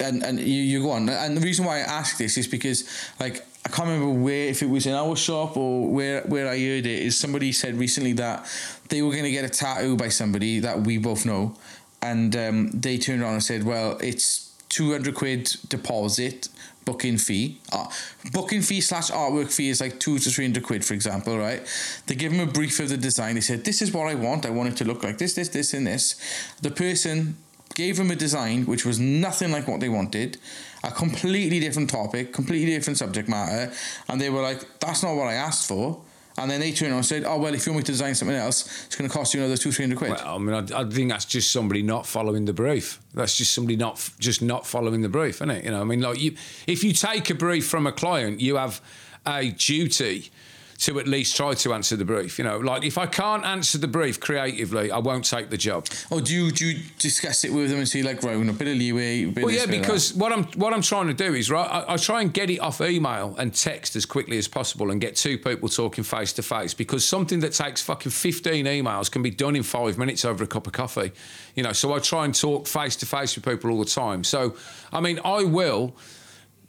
and 0.00 0.22
and 0.22 0.38
you, 0.38 0.62
you 0.62 0.82
go 0.82 0.90
on. 0.90 1.08
And 1.08 1.36
the 1.36 1.40
reason 1.40 1.64
why 1.64 1.76
I 1.78 1.80
ask 1.80 2.18
this 2.18 2.36
is 2.36 2.46
because 2.46 2.88
like 3.20 3.46
I 3.66 3.70
can't 3.70 3.88
remember 3.88 4.10
where 4.22 4.48
if 4.48 4.62
it 4.62 4.68
was 4.68 4.86
in 4.86 4.94
our 4.94 5.16
shop 5.16 5.56
or 5.56 5.88
where 5.88 6.22
where 6.22 6.48
I 6.48 6.58
heard 6.58 6.86
it 6.86 6.86
is 6.86 7.18
somebody 7.18 7.52
said 7.52 7.76
recently 7.76 8.12
that 8.14 8.46
they 8.88 9.02
were 9.02 9.10
going 9.10 9.24
to 9.24 9.30
get 9.30 9.44
a 9.44 9.48
tattoo 9.48 9.96
by 9.96 10.08
somebody 10.08 10.60
that 10.60 10.80
we 10.82 10.98
both 10.98 11.24
know, 11.24 11.54
and 12.02 12.34
um, 12.36 12.70
they 12.70 12.98
turned 12.98 13.22
around 13.22 13.34
and 13.34 13.42
said, 13.42 13.64
well, 13.64 13.98
it's 14.00 14.52
two 14.68 14.92
hundred 14.92 15.14
quid 15.14 15.56
deposit. 15.68 16.48
Booking 16.84 17.16
fee, 17.16 17.62
uh, 17.72 17.86
booking 18.30 18.60
fee 18.60 18.82
slash 18.82 19.10
artwork 19.10 19.50
fee 19.50 19.70
is 19.70 19.80
like 19.80 19.98
two 19.98 20.18
to 20.18 20.28
three 20.28 20.44
hundred 20.44 20.64
quid, 20.64 20.84
for 20.84 20.92
example, 20.92 21.38
right? 21.38 21.62
They 22.06 22.14
give 22.14 22.30
them 22.30 22.46
a 22.46 22.52
brief 22.52 22.78
of 22.78 22.90
the 22.90 22.98
design. 22.98 23.36
They 23.36 23.40
said, 23.40 23.64
"This 23.64 23.80
is 23.80 23.90
what 23.90 24.06
I 24.06 24.14
want. 24.14 24.44
I 24.44 24.50
want 24.50 24.68
it 24.68 24.76
to 24.76 24.84
look 24.84 25.02
like 25.02 25.16
this, 25.16 25.32
this, 25.32 25.48
this, 25.48 25.72
and 25.72 25.86
this." 25.86 26.14
The 26.60 26.70
person 26.70 27.38
gave 27.74 27.96
them 27.96 28.10
a 28.10 28.16
design 28.16 28.66
which 28.66 28.84
was 28.84 28.98
nothing 28.98 29.50
like 29.50 29.66
what 29.68 29.80
they 29.80 29.88
wanted, 29.88 30.38
a 30.82 30.90
completely 30.90 31.60
different 31.60 31.90
topic, 31.90 32.32
completely 32.32 32.72
different 32.72 32.98
subject 32.98 33.28
matter, 33.28 33.72
and 34.08 34.20
they 34.20 34.30
were 34.30 34.42
like, 34.42 34.60
"That's 34.80 35.02
not 35.02 35.14
what 35.16 35.26
I 35.28 35.34
asked 35.34 35.68
for." 35.68 36.00
And 36.36 36.50
then 36.50 36.58
they 36.58 36.72
turned 36.72 36.90
around 36.90 36.98
and 36.98 37.06
said, 37.06 37.24
"Oh 37.24 37.38
well, 37.38 37.54
if 37.54 37.64
you 37.64 37.72
want 37.72 37.82
me 37.82 37.86
to 37.86 37.92
design 37.92 38.14
something 38.14 38.36
else, 38.36 38.86
it's 38.86 38.96
going 38.96 39.08
to 39.08 39.16
cost 39.16 39.34
you 39.34 39.40
another 39.40 39.56
two, 39.56 39.70
three 39.70 39.84
hundred 39.84 39.98
quid." 39.98 40.10
Well, 40.12 40.34
I 40.34 40.38
mean, 40.38 40.54
I, 40.54 40.80
I 40.80 40.84
think 40.84 41.10
that's 41.10 41.24
just 41.24 41.52
somebody 41.52 41.82
not 41.82 42.06
following 42.06 42.44
the 42.44 42.52
brief. 42.52 43.00
That's 43.14 43.36
just 43.36 43.52
somebody 43.52 43.76
not 43.76 44.10
just 44.18 44.42
not 44.42 44.66
following 44.66 45.02
the 45.02 45.08
brief, 45.08 45.36
isn't 45.36 45.50
it? 45.50 45.64
You 45.64 45.70
know, 45.70 45.80
I 45.80 45.84
mean, 45.84 46.00
like 46.00 46.20
you, 46.20 46.34
if 46.66 46.82
you 46.82 46.92
take 46.92 47.30
a 47.30 47.34
brief 47.34 47.68
from 47.68 47.86
a 47.86 47.92
client, 47.92 48.40
you 48.40 48.56
have 48.56 48.80
a 49.26 49.50
duty 49.50 50.30
to 50.78 50.98
at 50.98 51.06
least 51.06 51.36
try 51.36 51.54
to 51.54 51.72
answer 51.72 51.96
the 51.96 52.04
brief. 52.04 52.38
You 52.38 52.44
know, 52.44 52.58
like 52.58 52.84
if 52.84 52.98
I 52.98 53.06
can't 53.06 53.44
answer 53.44 53.78
the 53.78 53.88
brief 53.88 54.20
creatively, 54.20 54.90
I 54.90 54.98
won't 54.98 55.24
take 55.24 55.50
the 55.50 55.56
job. 55.56 55.86
or 56.10 56.20
do 56.20 56.34
you 56.34 56.50
do 56.50 56.66
you 56.66 56.82
discuss 56.98 57.44
it 57.44 57.52
with 57.52 57.70
them 57.70 57.78
and 57.78 57.88
say 57.88 58.02
like, 58.02 58.22
"Right, 58.22 58.36
we're 58.36 58.44
gonna 58.44 58.52
bit 58.52 58.68
of 58.68 58.76
leeway"? 58.76 59.24
a 59.24 59.28
Bit 59.28 59.44
Well, 59.44 59.52
yeah, 59.52 59.60
this, 59.60 59.66
bit 59.66 59.76
of 59.76 59.82
that? 59.82 59.88
because 59.88 60.14
what 60.14 60.32
I'm 60.32 60.44
what 60.58 60.72
I'm 60.72 60.82
trying 60.82 61.06
to 61.08 61.14
do 61.14 61.34
is 61.34 61.50
right. 61.50 61.68
I, 61.68 61.94
I 61.94 61.96
try 61.96 62.20
and 62.20 62.32
get 62.32 62.50
it 62.50 62.58
off 62.58 62.80
email 62.80 63.34
and 63.38 63.54
text 63.54 63.96
as 63.96 64.06
quickly 64.06 64.38
as 64.38 64.48
possible, 64.48 64.90
and 64.90 65.00
get 65.00 65.16
two 65.16 65.38
people 65.38 65.68
talking 65.68 66.04
face 66.04 66.32
to 66.34 66.42
face. 66.42 66.74
Because 66.74 67.04
something 67.04 67.40
that 67.40 67.52
takes 67.52 67.82
fucking 67.82 68.12
15 68.12 68.66
emails 68.66 69.10
can 69.10 69.22
be 69.22 69.30
done 69.30 69.56
in 69.56 69.62
five 69.62 69.98
minutes 69.98 70.24
over 70.24 70.44
a 70.44 70.46
cup 70.46 70.66
of 70.66 70.72
coffee. 70.72 71.12
You 71.54 71.62
know, 71.62 71.72
so 71.72 71.92
I 71.92 71.98
try 71.98 72.24
and 72.24 72.34
talk 72.34 72.66
face 72.66 72.96
to 72.96 73.06
face 73.06 73.34
with 73.36 73.44
people 73.44 73.70
all 73.70 73.78
the 73.78 73.90
time. 73.90 74.24
So, 74.24 74.56
I 74.92 75.00
mean, 75.00 75.20
I 75.24 75.44
will 75.44 75.96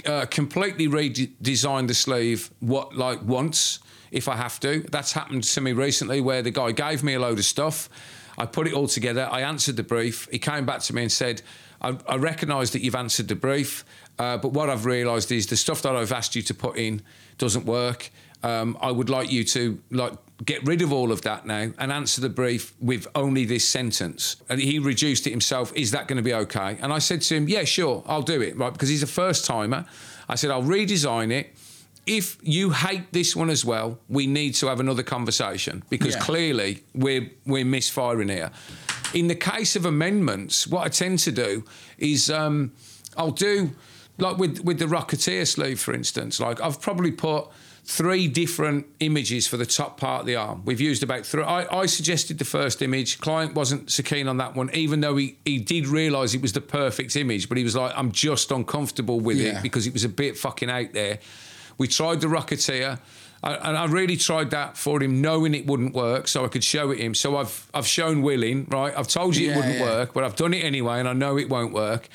uh, 0.05 0.25
completely 0.25 0.87
redesign 0.87 1.87
the 1.87 1.93
sleeve 1.93 2.51
what 2.59 2.95
like 2.95 3.21
once 3.23 3.79
if 4.11 4.27
I 4.27 4.35
have 4.35 4.59
to. 4.61 4.85
That's 4.91 5.13
happened 5.13 5.43
to 5.43 5.61
me 5.61 5.73
recently 5.73 6.21
where 6.21 6.41
the 6.41 6.51
guy 6.51 6.71
gave 6.71 7.03
me 7.03 7.13
a 7.13 7.19
load 7.19 7.39
of 7.39 7.45
stuff. 7.45 7.89
I 8.37 8.45
put 8.45 8.67
it 8.67 8.73
all 8.73 8.87
together. 8.87 9.27
I 9.31 9.41
answered 9.41 9.77
the 9.77 9.83
brief. 9.83 10.27
He 10.31 10.39
came 10.39 10.65
back 10.65 10.81
to 10.81 10.95
me 10.95 11.03
and 11.03 11.11
said, 11.11 11.41
I, 11.81 11.97
I 12.07 12.15
recognise 12.17 12.71
that 12.71 12.81
you've 12.81 12.95
answered 12.95 13.27
the 13.27 13.35
brief, 13.35 13.85
uh, 14.17 14.37
but 14.37 14.53
what 14.53 14.69
I've 14.69 14.85
realised 14.85 15.31
is 15.31 15.47
the 15.47 15.57
stuff 15.57 15.81
that 15.83 15.95
I've 15.95 16.11
asked 16.11 16.35
you 16.35 16.41
to 16.43 16.53
put 16.53 16.77
in 16.77 17.01
doesn't 17.37 17.65
work. 17.65 18.11
Um, 18.43 18.77
I 18.81 18.91
would 18.91 19.09
like 19.09 19.31
you 19.31 19.43
to 19.45 19.79
like 19.89 20.13
get 20.43 20.65
rid 20.65 20.81
of 20.81 20.91
all 20.91 21.11
of 21.11 21.21
that 21.21 21.45
now 21.45 21.71
and 21.77 21.91
answer 21.91 22.21
the 22.21 22.29
brief 22.29 22.73
with 22.79 23.07
only 23.15 23.45
this 23.45 23.67
sentence. 23.67 24.35
And 24.49 24.59
he 24.59 24.79
reduced 24.79 25.25
it 25.27 25.31
himself. 25.31 25.73
Is 25.73 25.91
that 25.91 26.07
going 26.07 26.17
to 26.17 26.23
be 26.23 26.33
okay? 26.33 26.77
And 26.81 26.91
I 26.91 26.99
said 26.99 27.21
to 27.23 27.35
him, 27.35 27.47
Yeah, 27.47 27.63
sure, 27.63 28.03
I'll 28.05 28.21
do 28.21 28.41
it, 28.41 28.57
right? 28.57 28.71
Because 28.71 28.89
he's 28.89 29.03
a 29.03 29.07
first 29.07 29.45
timer. 29.45 29.85
I 30.27 30.35
said, 30.35 30.51
I'll 30.51 30.63
redesign 30.63 31.31
it. 31.31 31.55
If 32.05 32.37
you 32.43 32.69
hate 32.69 33.11
this 33.11 33.35
one 33.35 33.49
as 33.49 33.65
well, 33.65 33.99
we 34.09 34.27
need 34.27 34.53
to 34.55 34.67
have 34.67 34.79
another 34.79 35.03
conversation 35.03 35.83
because 35.89 36.13
Yeah. 36.15 36.21
clearly 36.21 36.83
we're 36.93 37.31
we're 37.45 37.65
misfiring 37.65 38.29
here. 38.29 38.51
In 39.13 39.27
the 39.27 39.35
case 39.35 39.75
of 39.75 39.85
amendments, 39.85 40.67
what 40.67 40.85
I 40.85 40.89
tend 40.89 41.19
to 41.19 41.31
do 41.31 41.63
is 41.97 42.29
um, 42.29 42.73
I'll 43.17 43.31
do 43.31 43.71
like 44.19 44.37
with 44.37 44.59
with 44.59 44.77
the 44.79 44.85
Rocketeer 44.85 45.47
sleeve, 45.47 45.79
for 45.79 45.93
instance. 45.93 46.39
Like 46.39 46.61
I've 46.61 46.79
probably 46.79 47.11
put 47.11 47.47
three 47.87 48.27
different 48.27 48.85
images 48.99 49.45
for 49.47 49.57
the 49.57 49.65
top 49.65 49.99
part 49.99 50.21
of 50.21 50.25
the 50.27 50.35
arm. 50.35 50.61
We've 50.65 50.81
used 50.81 51.03
about 51.03 51.23
three. 51.25 51.43
I, 51.43 51.81
I 51.81 51.85
suggested 51.85 52.37
the 52.39 52.45
first 52.45 52.81
image. 52.81 53.19
Client 53.19 53.53
wasn't 53.55 53.91
so 53.91 54.01
keen 54.03 54.27
on 54.27 54.37
that 54.37 54.55
one, 54.55 54.69
even 54.73 55.01
though 55.01 55.15
he, 55.17 55.37
he 55.45 55.59
did 55.59 55.87
realise 55.87 56.33
it 56.33 56.41
was 56.41 56.53
the 56.53 56.61
perfect 56.61 57.15
image. 57.15 57.47
But 57.47 57.57
he 57.59 57.63
was 57.63 57.75
like, 57.75 57.93
I'm 57.95 58.11
just 58.11 58.51
uncomfortable 58.51 59.19
with 59.19 59.37
Yeah. 59.37 59.57
it 59.59 59.63
because 59.63 59.85
it 59.85 59.93
was 59.93 60.03
a 60.03 60.09
bit 60.09 60.35
fucking 60.37 60.69
out 60.69 60.93
there. 60.93 61.19
We 61.77 61.87
tried 61.87 62.21
the 62.21 62.27
Rocketeer. 62.27 62.99
And 63.43 63.77
I 63.77 63.85
really 63.85 64.17
tried 64.17 64.49
that 64.51 64.75
for 64.75 65.03
him, 65.03 65.21
knowing 65.21 65.53
it 65.53 65.67
wouldn't 65.67 65.93
work, 65.93 66.27
so 66.27 66.43
I 66.43 66.47
could 66.47 66.63
show 66.63 66.89
it 66.89 66.99
him. 66.99 67.13
So 67.13 67.37
I've 67.37 67.69
I've 67.75 67.85
shown 67.85 68.23
willing, 68.23 68.65
right? 68.71 68.91
I've 68.97 69.07
told 69.07 69.35
you 69.35 69.51
it 69.51 69.55
wouldn't 69.55 69.75
yeah. 69.75 69.83
work, 69.83 70.13
but 70.15 70.23
I've 70.23 70.35
done 70.35 70.51
it 70.55 70.63
anyway, 70.63 70.97
and 70.97 71.07
I 71.07 71.13
know 71.13 71.37
it 71.37 71.47
won't 71.47 71.71
work. 71.71 72.09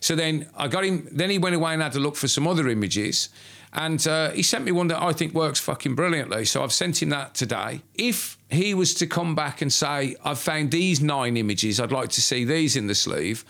So 0.00 0.14
then 0.14 0.46
I 0.54 0.68
got 0.68 0.84
him. 0.84 1.08
Then 1.10 1.30
he 1.30 1.38
went 1.38 1.54
away 1.54 1.72
and 1.72 1.80
had 1.80 1.92
to 1.92 1.98
look 1.98 2.14
for 2.14 2.28
some 2.28 2.46
other 2.46 2.68
images, 2.68 3.30
and 3.72 4.06
uh, 4.06 4.32
he 4.32 4.42
sent 4.42 4.64
me 4.64 4.72
one 4.72 4.88
that 4.88 5.02
I 5.02 5.14
think 5.14 5.32
works 5.32 5.60
fucking 5.60 5.94
brilliantly. 5.94 6.44
So 6.44 6.62
I've 6.62 6.74
sent 6.74 7.00
him 7.02 7.08
that 7.08 7.34
today. 7.34 7.80
If 7.94 8.36
he 8.50 8.74
was 8.74 8.92
to 8.94 9.06
come 9.06 9.34
back 9.34 9.62
and 9.62 9.72
say, 9.72 10.14
"I've 10.24 10.38
found 10.38 10.72
these 10.72 11.00
nine 11.00 11.38
images. 11.38 11.80
I'd 11.80 11.90
like 11.90 12.10
to 12.10 12.20
see 12.20 12.44
these 12.44 12.76
in 12.76 12.86
the 12.86 12.94
sleeve," 12.94 13.46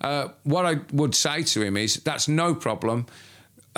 uh, 0.00 0.28
what 0.44 0.64
I 0.64 0.80
would 0.92 1.14
say 1.14 1.42
to 1.42 1.60
him 1.60 1.76
is, 1.76 1.96
"That's 1.96 2.26
no 2.26 2.54
problem." 2.54 3.04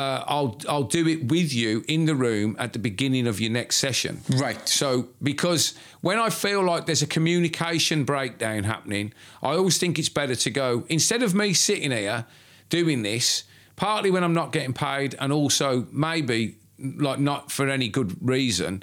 Uh, 0.03 0.25
I'll 0.27 0.57
I'll 0.69 0.91
do 0.99 1.07
it 1.07 1.29
with 1.29 1.55
you 1.55 1.85
in 1.87 2.07
the 2.07 2.17
room 2.17 2.57
at 2.59 2.73
the 2.73 2.79
beginning 2.81 3.29
of 3.29 3.41
your 3.41 3.53
next 3.53 3.77
session. 3.77 4.21
Right. 4.29 4.69
So, 4.69 5.09
because 5.23 5.75
when 6.01 6.19
I 6.19 6.29
feel 6.31 6.62
like 6.65 6.87
there's 6.87 7.03
a 7.03 7.07
communication 7.07 8.05
breakdown 8.05 8.65
happening, 8.65 9.12
I 9.43 9.51
always 9.51 9.79
think 9.79 9.99
it's 9.99 10.09
better 10.09 10.35
to 10.35 10.51
go 10.51 10.85
instead 10.88 11.23
of 11.23 11.35
me 11.35 11.53
sitting 11.55 11.93
here 11.93 12.27
doing 12.69 13.03
this, 13.03 13.45
partly 13.77 14.11
when 14.11 14.25
I'm 14.25 14.35
not 14.35 14.51
getting 14.51 14.73
paid, 14.73 15.15
and 15.21 15.33
also 15.33 15.87
maybe 15.93 16.57
like 16.79 17.21
not 17.21 17.53
for 17.53 17.69
any 17.69 17.88
good 17.88 18.17
reason. 18.21 18.83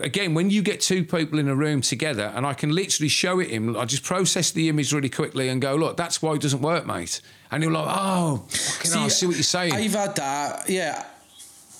Again, 0.00 0.34
when 0.34 0.50
you 0.50 0.62
get 0.62 0.80
two 0.80 1.04
people 1.04 1.38
in 1.38 1.48
a 1.48 1.54
room 1.54 1.80
together, 1.80 2.32
and 2.36 2.46
I 2.46 2.54
can 2.54 2.70
literally 2.70 3.08
show 3.08 3.40
it 3.40 3.50
him, 3.50 3.76
I 3.76 3.84
just 3.86 4.04
process 4.04 4.52
the 4.52 4.68
image 4.68 4.92
really 4.92 5.10
quickly 5.10 5.48
and 5.48 5.60
go, 5.60 5.74
"Look, 5.74 5.96
that's 5.96 6.22
why 6.22 6.34
it 6.34 6.42
doesn't 6.42 6.62
work, 6.62 6.86
mate." 6.86 7.20
And 7.54 7.62
he'll 7.62 7.72
like, 7.72 7.86
"Oh, 7.86 8.42
hell, 8.82 9.04
I 9.04 9.08
see 9.08 9.26
what 9.26 9.36
you're 9.36 9.44
saying." 9.44 9.74
I've 9.74 9.94
had 9.94 10.16
that. 10.16 10.68
Yeah, 10.68 11.04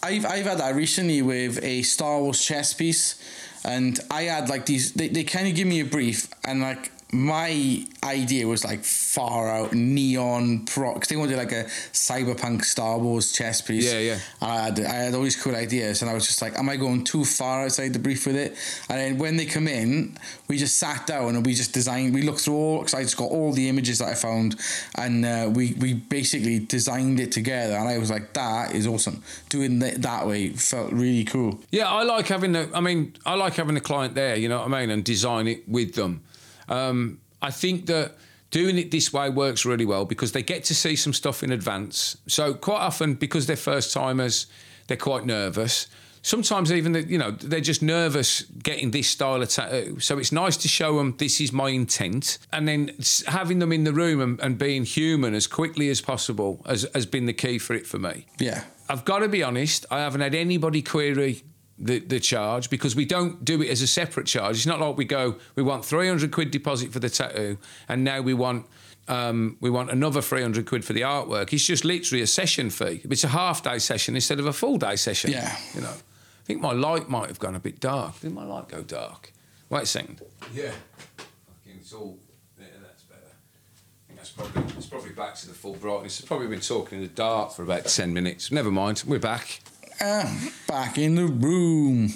I've 0.04 0.24
I've 0.24 0.46
had 0.46 0.58
that 0.58 0.76
recently 0.76 1.20
with 1.20 1.58
a 1.64 1.82
Star 1.82 2.20
Wars 2.20 2.40
chess 2.40 2.72
piece, 2.72 3.16
and 3.64 3.98
I 4.08 4.22
had 4.22 4.48
like 4.48 4.66
these. 4.66 4.92
They, 4.92 5.08
they 5.08 5.24
kind 5.24 5.48
of 5.48 5.56
give 5.56 5.66
me 5.66 5.80
a 5.80 5.84
brief, 5.84 6.28
and 6.44 6.60
like 6.60 6.92
my 7.14 7.86
idea 8.02 8.46
was 8.46 8.64
like 8.64 8.84
far 8.84 9.48
out 9.48 9.72
neon 9.72 10.66
pro 10.66 10.94
because 10.94 11.08
they 11.08 11.16
wanted 11.16 11.36
like 11.36 11.52
a 11.52 11.64
cyberpunk 11.92 12.64
Star 12.64 12.98
Wars 12.98 13.32
chess 13.32 13.62
piece. 13.62 13.92
Yeah, 13.92 14.00
yeah. 14.00 14.18
And 14.40 14.50
I 14.50 14.64
had 14.64 14.80
I 14.80 14.94
had 15.04 15.14
all 15.14 15.22
these 15.22 15.40
cool 15.40 15.54
ideas, 15.54 16.02
and 16.02 16.10
I 16.10 16.14
was 16.14 16.26
just 16.26 16.42
like, 16.42 16.58
am 16.58 16.68
I 16.68 16.76
going 16.76 17.04
too 17.04 17.24
far 17.24 17.64
outside 17.64 17.92
the 17.92 17.98
brief 17.98 18.26
with 18.26 18.36
it? 18.36 18.56
And 18.88 18.98
then 18.98 19.18
when 19.18 19.36
they 19.36 19.46
come 19.46 19.68
in, 19.68 20.18
we 20.48 20.58
just 20.58 20.76
sat 20.78 21.06
down 21.06 21.36
and 21.36 21.46
we 21.46 21.54
just 21.54 21.72
designed. 21.72 22.14
We 22.14 22.22
looked 22.22 22.40
through 22.40 22.56
all 22.56 22.78
because 22.78 22.94
I 22.94 23.02
just 23.02 23.16
got 23.16 23.30
all 23.30 23.52
the 23.52 23.68
images 23.68 24.00
that 24.00 24.08
I 24.08 24.14
found, 24.14 24.56
and 24.96 25.24
uh, 25.24 25.50
we 25.52 25.74
we 25.74 25.94
basically 25.94 26.58
designed 26.58 27.20
it 27.20 27.30
together. 27.30 27.74
And 27.74 27.88
I 27.88 27.98
was 27.98 28.10
like, 28.10 28.32
that 28.32 28.74
is 28.74 28.86
awesome. 28.86 29.22
Doing 29.48 29.80
it 29.82 30.02
that 30.02 30.26
way 30.26 30.50
felt 30.50 30.92
really 30.92 31.24
cool. 31.24 31.60
Yeah, 31.70 31.88
I 31.88 32.02
like 32.02 32.26
having 32.26 32.52
the. 32.52 32.68
I 32.74 32.80
mean, 32.80 33.14
I 33.24 33.34
like 33.34 33.54
having 33.54 33.74
the 33.74 33.80
client 33.80 34.14
there. 34.14 34.36
You 34.36 34.48
know 34.48 34.58
what 34.58 34.72
I 34.72 34.80
mean, 34.80 34.90
and 34.90 35.04
design 35.04 35.46
it 35.46 35.68
with 35.68 35.94
them. 35.94 36.22
Um, 36.68 37.20
I 37.42 37.50
think 37.50 37.86
that 37.86 38.16
doing 38.50 38.78
it 38.78 38.90
this 38.90 39.12
way 39.12 39.28
works 39.28 39.66
really 39.66 39.84
well 39.84 40.04
because 40.04 40.32
they 40.32 40.42
get 40.42 40.62
to 40.64 40.74
see 40.74 40.96
some 40.96 41.12
stuff 41.12 41.42
in 41.42 41.50
advance. 41.50 42.16
So 42.26 42.54
quite 42.54 42.80
often, 42.80 43.14
because 43.14 43.46
they're 43.46 43.56
first 43.56 43.92
timers, 43.92 44.46
they're 44.86 44.96
quite 44.96 45.26
nervous. 45.26 45.88
Sometimes 46.22 46.72
even 46.72 46.92
the, 46.92 47.02
you 47.02 47.18
know 47.18 47.32
they're 47.32 47.60
just 47.60 47.82
nervous 47.82 48.42
getting 48.42 48.92
this 48.92 49.08
style 49.08 49.42
of 49.42 49.48
tattoo. 49.50 50.00
So 50.00 50.18
it's 50.18 50.32
nice 50.32 50.56
to 50.58 50.68
show 50.68 50.96
them 50.96 51.16
this 51.18 51.38
is 51.40 51.52
my 51.52 51.68
intent, 51.68 52.38
and 52.50 52.66
then 52.66 52.92
having 53.26 53.58
them 53.58 53.72
in 53.72 53.84
the 53.84 53.92
room 53.92 54.20
and, 54.20 54.40
and 54.40 54.56
being 54.56 54.84
human 54.84 55.34
as 55.34 55.46
quickly 55.46 55.90
as 55.90 56.00
possible 56.00 56.62
has, 56.64 56.86
has 56.94 57.04
been 57.04 57.26
the 57.26 57.34
key 57.34 57.58
for 57.58 57.74
it 57.74 57.86
for 57.86 57.98
me. 57.98 58.24
Yeah, 58.38 58.64
I've 58.88 59.04
got 59.04 59.18
to 59.18 59.28
be 59.28 59.42
honest. 59.42 59.84
I 59.90 59.98
haven't 59.98 60.22
had 60.22 60.34
anybody 60.34 60.80
query 60.80 61.42
the, 61.78 61.98
the 61.98 62.20
charge 62.20 62.70
because 62.70 62.94
we 62.94 63.04
don't 63.04 63.44
do 63.44 63.60
it 63.62 63.68
as 63.68 63.82
a 63.82 63.86
separate 63.86 64.26
charge. 64.26 64.56
It's 64.56 64.66
not 64.66 64.80
like 64.80 64.96
we 64.96 65.04
go, 65.04 65.36
we 65.56 65.62
want 65.62 65.84
300 65.84 66.30
quid 66.30 66.50
deposit 66.50 66.92
for 66.92 66.98
the 67.00 67.10
tattoo 67.10 67.58
and 67.88 68.04
now 68.04 68.20
we 68.20 68.34
want 68.34 68.66
um, 69.06 69.58
we 69.60 69.68
want 69.68 69.90
another 69.90 70.22
300 70.22 70.64
quid 70.64 70.82
for 70.82 70.94
the 70.94 71.02
artwork. 71.02 71.52
It's 71.52 71.66
just 71.66 71.84
literally 71.84 72.22
a 72.22 72.26
session 72.26 72.70
fee. 72.70 73.02
It's 73.04 73.24
a 73.24 73.28
half 73.28 73.62
day 73.62 73.78
session 73.78 74.14
instead 74.14 74.38
of 74.38 74.46
a 74.46 74.52
full 74.52 74.78
day 74.78 74.96
session. 74.96 75.30
Yeah. 75.30 75.54
You 75.74 75.82
know, 75.82 75.90
I 75.90 76.46
think 76.46 76.60
my 76.62 76.72
light 76.72 77.08
might 77.08 77.28
have 77.28 77.38
gone 77.38 77.54
a 77.54 77.60
bit 77.60 77.80
dark. 77.80 78.20
Did 78.20 78.32
my 78.32 78.44
light 78.44 78.68
go 78.68 78.82
dark? 78.82 79.32
Wait 79.68 79.82
a 79.82 79.86
second. 79.86 80.22
Yeah. 80.54 80.72
Fucking, 81.16 81.80
it's 81.80 81.92
all, 81.92 82.18
yeah, 82.58 82.66
that's 82.82 83.02
better. 83.02 83.20
I 83.26 84.06
think 84.06 84.18
that's 84.18 84.30
probably, 84.30 84.62
it's 84.76 84.86
probably 84.86 85.10
back 85.10 85.34
to 85.36 85.48
the 85.48 85.54
full 85.54 85.74
brightness. 85.74 86.22
I've 86.22 86.26
probably 86.26 86.46
been 86.46 86.60
talking 86.60 86.98
in 86.98 87.04
the 87.04 87.10
dark 87.10 87.52
for 87.52 87.62
about 87.62 87.84
10 87.86 88.14
minutes. 88.14 88.50
Never 88.50 88.70
mind, 88.70 89.04
we're 89.06 89.18
back. 89.18 89.60
Uh, 90.00 90.28
back 90.66 90.98
in 90.98 91.14
the 91.14 91.26
room. 91.26 92.08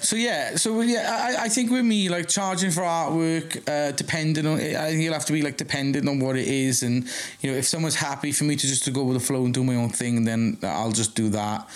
So 0.00 0.16
yeah, 0.16 0.56
so 0.56 0.80
yeah, 0.80 1.36
I, 1.38 1.44
I 1.44 1.48
think 1.48 1.70
with 1.70 1.84
me 1.84 2.08
like 2.08 2.28
charging 2.28 2.72
for 2.72 2.80
artwork, 2.82 3.66
uh, 3.68 3.92
depending 3.92 4.44
on, 4.46 4.58
I 4.58 4.90
think 4.90 5.02
you'll 5.02 5.12
have 5.12 5.24
to 5.26 5.32
be 5.32 5.42
like 5.42 5.56
dependent 5.56 6.08
on 6.08 6.18
what 6.18 6.36
it 6.36 6.48
is, 6.48 6.82
and 6.82 7.06
you 7.40 7.50
know 7.50 7.56
if 7.56 7.66
someone's 7.66 7.94
happy 7.94 8.32
for 8.32 8.42
me 8.44 8.56
to 8.56 8.66
just 8.66 8.84
to 8.84 8.90
go 8.90 9.04
with 9.04 9.18
the 9.18 9.24
flow 9.24 9.44
and 9.44 9.54
do 9.54 9.62
my 9.62 9.76
own 9.76 9.90
thing, 9.90 10.24
then 10.24 10.58
I'll 10.64 10.90
just 10.90 11.14
do 11.14 11.28
that. 11.30 11.68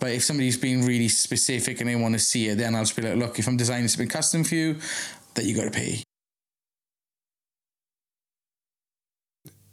But 0.00 0.10
if 0.10 0.24
somebody's 0.24 0.56
being 0.56 0.84
really 0.84 1.08
specific 1.08 1.80
and 1.80 1.88
they 1.88 1.96
want 1.96 2.14
to 2.14 2.18
see 2.18 2.48
it, 2.48 2.58
then 2.58 2.74
I'll 2.74 2.82
just 2.82 2.96
be 2.96 3.02
like, 3.02 3.16
look, 3.16 3.38
if 3.38 3.46
I'm 3.46 3.56
designing 3.56 3.88
something 3.88 4.08
custom 4.08 4.44
for 4.44 4.54
you, 4.54 4.76
that 5.34 5.44
you 5.44 5.54
got 5.54 5.64
to 5.64 5.70
pay. 5.70 6.02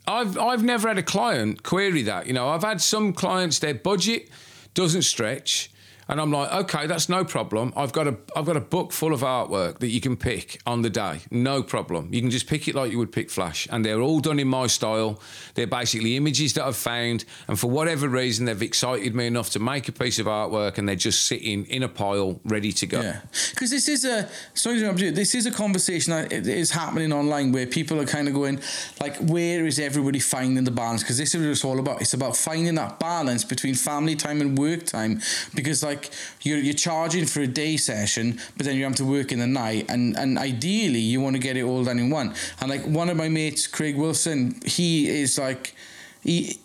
I've 0.06 0.38
I've 0.38 0.62
never 0.62 0.88
had 0.88 0.98
a 0.98 1.02
client 1.02 1.62
query 1.64 2.02
that. 2.02 2.26
You 2.26 2.32
know, 2.32 2.48
I've 2.48 2.64
had 2.64 2.80
some 2.80 3.12
clients 3.12 3.58
their 3.58 3.74
budget 3.74 4.28
doesn't 4.74 5.02
stretch. 5.02 5.70
And 6.10 6.20
I'm 6.20 6.32
like, 6.32 6.52
okay, 6.52 6.88
that's 6.88 7.08
no 7.08 7.24
problem. 7.24 7.72
I've 7.76 7.92
got 7.92 8.08
a 8.08 8.16
I've 8.34 8.44
got 8.44 8.56
a 8.56 8.60
book 8.60 8.90
full 8.90 9.14
of 9.14 9.20
artwork 9.20 9.78
that 9.78 9.90
you 9.90 10.00
can 10.00 10.16
pick 10.16 10.60
on 10.66 10.82
the 10.82 10.90
day. 10.90 11.20
No 11.30 11.62
problem. 11.62 12.12
You 12.12 12.20
can 12.20 12.30
just 12.30 12.48
pick 12.48 12.66
it 12.66 12.74
like 12.74 12.90
you 12.90 12.98
would 12.98 13.12
pick 13.12 13.30
Flash. 13.30 13.68
And 13.70 13.84
they're 13.84 14.00
all 14.00 14.18
done 14.18 14.40
in 14.40 14.48
my 14.48 14.66
style. 14.66 15.20
They're 15.54 15.68
basically 15.68 16.16
images 16.16 16.54
that 16.54 16.64
I've 16.64 16.74
found. 16.74 17.24
And 17.46 17.56
for 17.56 17.70
whatever 17.70 18.08
reason, 18.08 18.46
they've 18.46 18.60
excited 18.60 19.14
me 19.14 19.28
enough 19.28 19.50
to 19.50 19.60
make 19.60 19.88
a 19.88 19.92
piece 19.92 20.18
of 20.18 20.26
artwork 20.26 20.78
and 20.78 20.88
they're 20.88 20.96
just 20.96 21.26
sitting 21.26 21.64
in 21.66 21.84
a 21.84 21.88
pile 21.88 22.40
ready 22.44 22.72
to 22.72 22.86
go. 22.86 23.02
Yeah. 23.02 23.20
Because 23.50 23.70
this 23.70 23.88
is 23.88 24.04
a 24.04 24.28
sorry 24.54 24.78
to 24.78 24.80
interrupt 24.80 25.00
you, 25.00 25.12
this 25.12 25.36
is 25.36 25.46
a 25.46 25.52
conversation 25.52 26.10
that 26.10 26.32
is 26.32 26.72
happening 26.72 27.12
online 27.12 27.52
where 27.52 27.68
people 27.68 28.00
are 28.00 28.06
kind 28.06 28.26
of 28.26 28.34
going 28.34 28.60
like 29.00 29.16
where 29.18 29.64
is 29.64 29.78
everybody 29.78 30.18
finding 30.18 30.64
the 30.64 30.72
balance? 30.72 31.04
Because 31.04 31.18
this 31.18 31.36
is 31.36 31.40
what 31.40 31.50
it's 31.50 31.64
all 31.64 31.78
about. 31.78 32.00
It's 32.00 32.14
about 32.14 32.36
finding 32.36 32.74
that 32.74 32.98
balance 32.98 33.44
between 33.44 33.76
family 33.76 34.16
time 34.16 34.40
and 34.40 34.58
work 34.58 34.86
time. 34.86 35.20
Because 35.54 35.84
like 35.84 35.99
like 36.00 36.12
you're, 36.42 36.58
you're 36.58 36.74
charging 36.74 37.26
for 37.26 37.40
a 37.40 37.46
day 37.46 37.76
session, 37.76 38.38
but 38.56 38.66
then 38.66 38.76
you 38.76 38.84
have 38.84 38.96
to 38.96 39.04
work 39.04 39.32
in 39.32 39.38
the 39.38 39.46
night, 39.46 39.86
and 39.88 40.16
and 40.16 40.38
ideally 40.38 41.00
you 41.00 41.20
want 41.20 41.36
to 41.36 41.42
get 41.42 41.56
it 41.56 41.62
all 41.62 41.84
done 41.84 41.98
in 41.98 42.10
one. 42.10 42.34
And 42.60 42.70
like 42.70 42.82
one 42.82 43.08
of 43.10 43.16
my 43.16 43.28
mates, 43.28 43.66
Craig 43.66 43.96
Wilson, 43.96 44.60
he 44.64 45.08
is 45.08 45.38
like, 45.38 45.74
he 46.22 46.58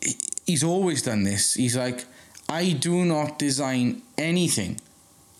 he's 0.46 0.64
always 0.64 1.02
done 1.02 1.24
this. 1.24 1.54
He's 1.56 1.78
like, 1.78 2.06
I 2.48 2.74
do 2.74 3.06
not 3.06 3.40
design 3.40 4.02
anything 4.18 4.80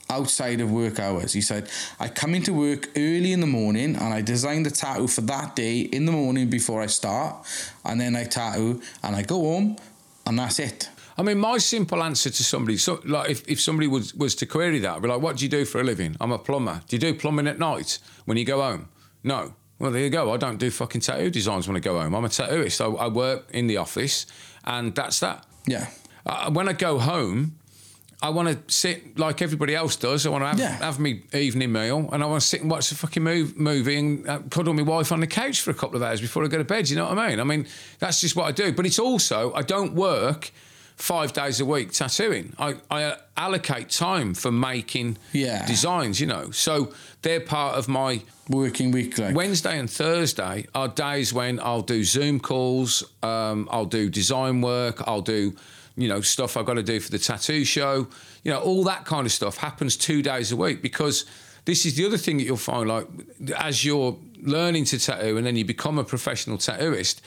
outside 0.10 0.62
of 0.62 0.72
work 0.72 1.00
hours. 1.00 1.34
He 1.34 1.42
said, 1.42 1.68
I 2.00 2.10
come 2.10 2.36
into 2.36 2.54
work 2.54 2.90
early 2.96 3.32
in 3.32 3.40
the 3.40 3.48
morning 3.48 3.96
and 3.96 4.14
I 4.14 4.22
design 4.22 4.64
the 4.64 4.70
tattoo 4.70 5.08
for 5.08 5.22
that 5.22 5.56
day 5.56 5.80
in 5.80 6.06
the 6.06 6.12
morning 6.12 6.48
before 6.50 6.82
I 6.84 6.86
start. 6.86 7.36
And 7.84 8.00
then 8.00 8.16
I 8.16 8.26
tattoo 8.26 8.82
and 9.02 9.16
I 9.16 9.24
go 9.24 9.40
home 9.42 9.78
and 10.28 10.38
that's 10.38 10.60
it. 10.60 10.90
I 11.18 11.24
mean, 11.24 11.38
my 11.40 11.58
simple 11.60 12.04
answer 12.04 12.30
to 12.30 12.44
somebody, 12.44 12.78
so, 12.78 13.00
like 13.06 13.30
if, 13.30 13.48
if 13.48 13.62
somebody 13.62 13.88
was, 13.88 14.14
was 14.16 14.36
to 14.36 14.46
query 14.46 14.80
that, 14.80 14.96
I'd 14.98 15.02
be 15.02 15.08
like, 15.08 15.22
what 15.22 15.38
do 15.38 15.46
you 15.46 15.50
do 15.50 15.64
for 15.64 15.80
a 15.80 15.84
living? 15.84 16.16
I'm 16.20 16.32
a 16.32 16.38
plumber. 16.40 16.82
Do 16.88 16.96
you 16.96 17.00
do 17.00 17.14
plumbing 17.14 17.48
at 17.48 17.58
night 17.58 18.00
when 18.26 18.38
you 18.38 18.44
go 18.46 18.62
home? 18.62 18.90
No. 19.24 19.54
Well, 19.80 19.92
there 19.92 20.02
you 20.02 20.10
go. 20.10 20.34
I 20.34 20.38
don't 20.38 20.58
do 20.58 20.70
fucking 20.72 21.02
tattoo 21.02 21.30
designs 21.30 21.68
when 21.68 21.78
I 21.78 21.80
go 21.80 22.00
home. 22.00 22.14
I'm 22.16 22.26
a 22.26 22.30
tattooist. 22.30 22.82
I, 22.82 22.86
I 23.06 23.08
work 23.08 23.46
in 23.52 23.68
the 23.68 23.78
office 23.78 24.26
and 24.66 24.94
that's 24.96 25.20
that. 25.22 25.46
Yeah. 25.68 25.88
Uh, 26.26 26.50
when 26.52 26.68
I 26.70 26.74
go 26.74 26.98
home, 27.00 27.58
I 28.22 28.30
want 28.30 28.48
to 28.68 28.74
sit 28.74 29.20
like 29.20 29.42
everybody 29.42 29.76
else 29.76 29.96
does. 29.98 30.26
I 30.26 30.30
want 30.30 30.44
to 30.44 30.48
have, 30.48 30.60
Yeah. 30.60 30.72
have 30.86 31.00
me 31.00 31.24
evening 31.34 31.72
meal 31.74 32.10
and 32.12 32.24
I 32.24 32.26
want 32.26 32.42
to 32.42 32.48
sit 32.48 32.62
and 32.62 32.72
watch 32.72 32.92
a 32.92 32.96
fucking 32.96 33.22
move, 33.24 33.58
movie 33.58 33.98
and 33.98 34.28
uh, 34.28 34.40
cuddle 34.50 34.74
my 34.74 34.82
wife 34.82 35.12
on 35.12 35.20
the 35.20 35.28
couch 35.28 35.62
for 35.62 35.72
a 35.72 35.76
couple 35.76 35.98
of 35.98 36.04
hours 36.04 36.22
before 36.22 36.44
I 36.44 36.48
go 36.48 36.58
to 36.58 36.64
bed. 36.64 36.90
You 36.90 36.96
know 36.96 37.08
what 37.10 37.18
I 37.20 37.30
mean? 37.30 37.40
I 37.40 37.44
mean, 37.44 37.68
that's 38.00 38.22
just 38.22 38.36
what 38.36 38.46
I 38.46 38.52
do. 38.52 38.72
But 38.72 38.86
it's 38.86 39.00
also, 39.00 39.54
I 39.54 39.62
don't 39.62 39.94
work 39.94 40.52
five 40.96 41.34
days 41.34 41.60
a 41.60 41.66
week 41.66 41.92
tattooing. 41.92 42.54
I, 42.58 42.76
I 42.90 43.18
allocate 43.36 43.90
time 43.90 44.34
for 44.34 44.52
making 44.52 45.18
Yeah. 45.34 45.66
designs, 45.66 46.20
you 46.22 46.28
know. 46.28 46.52
So 46.52 46.94
they're 47.22 47.42
part 47.42 47.76
of 47.78 47.88
my 47.88 48.22
Working 48.48 48.92
weekly. 48.92 49.34
Wednesday 49.34 49.80
and 49.80 49.90
Thursday 49.90 50.68
are 50.76 50.88
days 50.88 51.34
when 51.34 51.60
I'll 51.60 51.82
do 51.82 52.04
Zoom 52.04 52.40
calls, 52.40 53.04
um, 53.24 53.68
I'll 53.72 53.86
do 53.88 54.08
design 54.08 54.62
work, 54.62 55.02
I'll 55.08 55.24
do, 55.24 55.56
you 55.98 56.08
know, 56.08 56.22
stuff 56.22 56.56
I've 56.56 56.66
got 56.68 56.76
to 56.76 56.84
do 56.84 57.00
for 57.00 57.10
the 57.10 57.18
tattoo 57.18 57.66
show. 57.66 58.08
You 58.44 58.52
know, 58.52 58.60
all 58.60 58.84
that 58.84 59.04
kind 59.06 59.26
of 59.26 59.32
stuff 59.32 59.58
happens 59.58 59.98
two 59.98 60.22
days 60.22 60.52
a 60.52 60.56
week 60.56 60.84
because 60.84 61.26
this 61.66 61.88
is 61.88 61.96
the 61.96 62.06
other 62.06 62.18
thing 62.18 62.38
that 62.38 62.44
you'll 62.44 62.58
find 62.58 62.88
like 62.88 63.08
as 63.58 63.84
you're 63.84 64.16
learning 64.44 64.86
to 64.86 65.00
tattoo 65.00 65.38
and 65.38 65.46
then 65.48 65.56
you 65.56 65.66
become 65.66 65.98
a 65.98 66.04
professional 66.04 66.58
tattooist, 66.60 67.22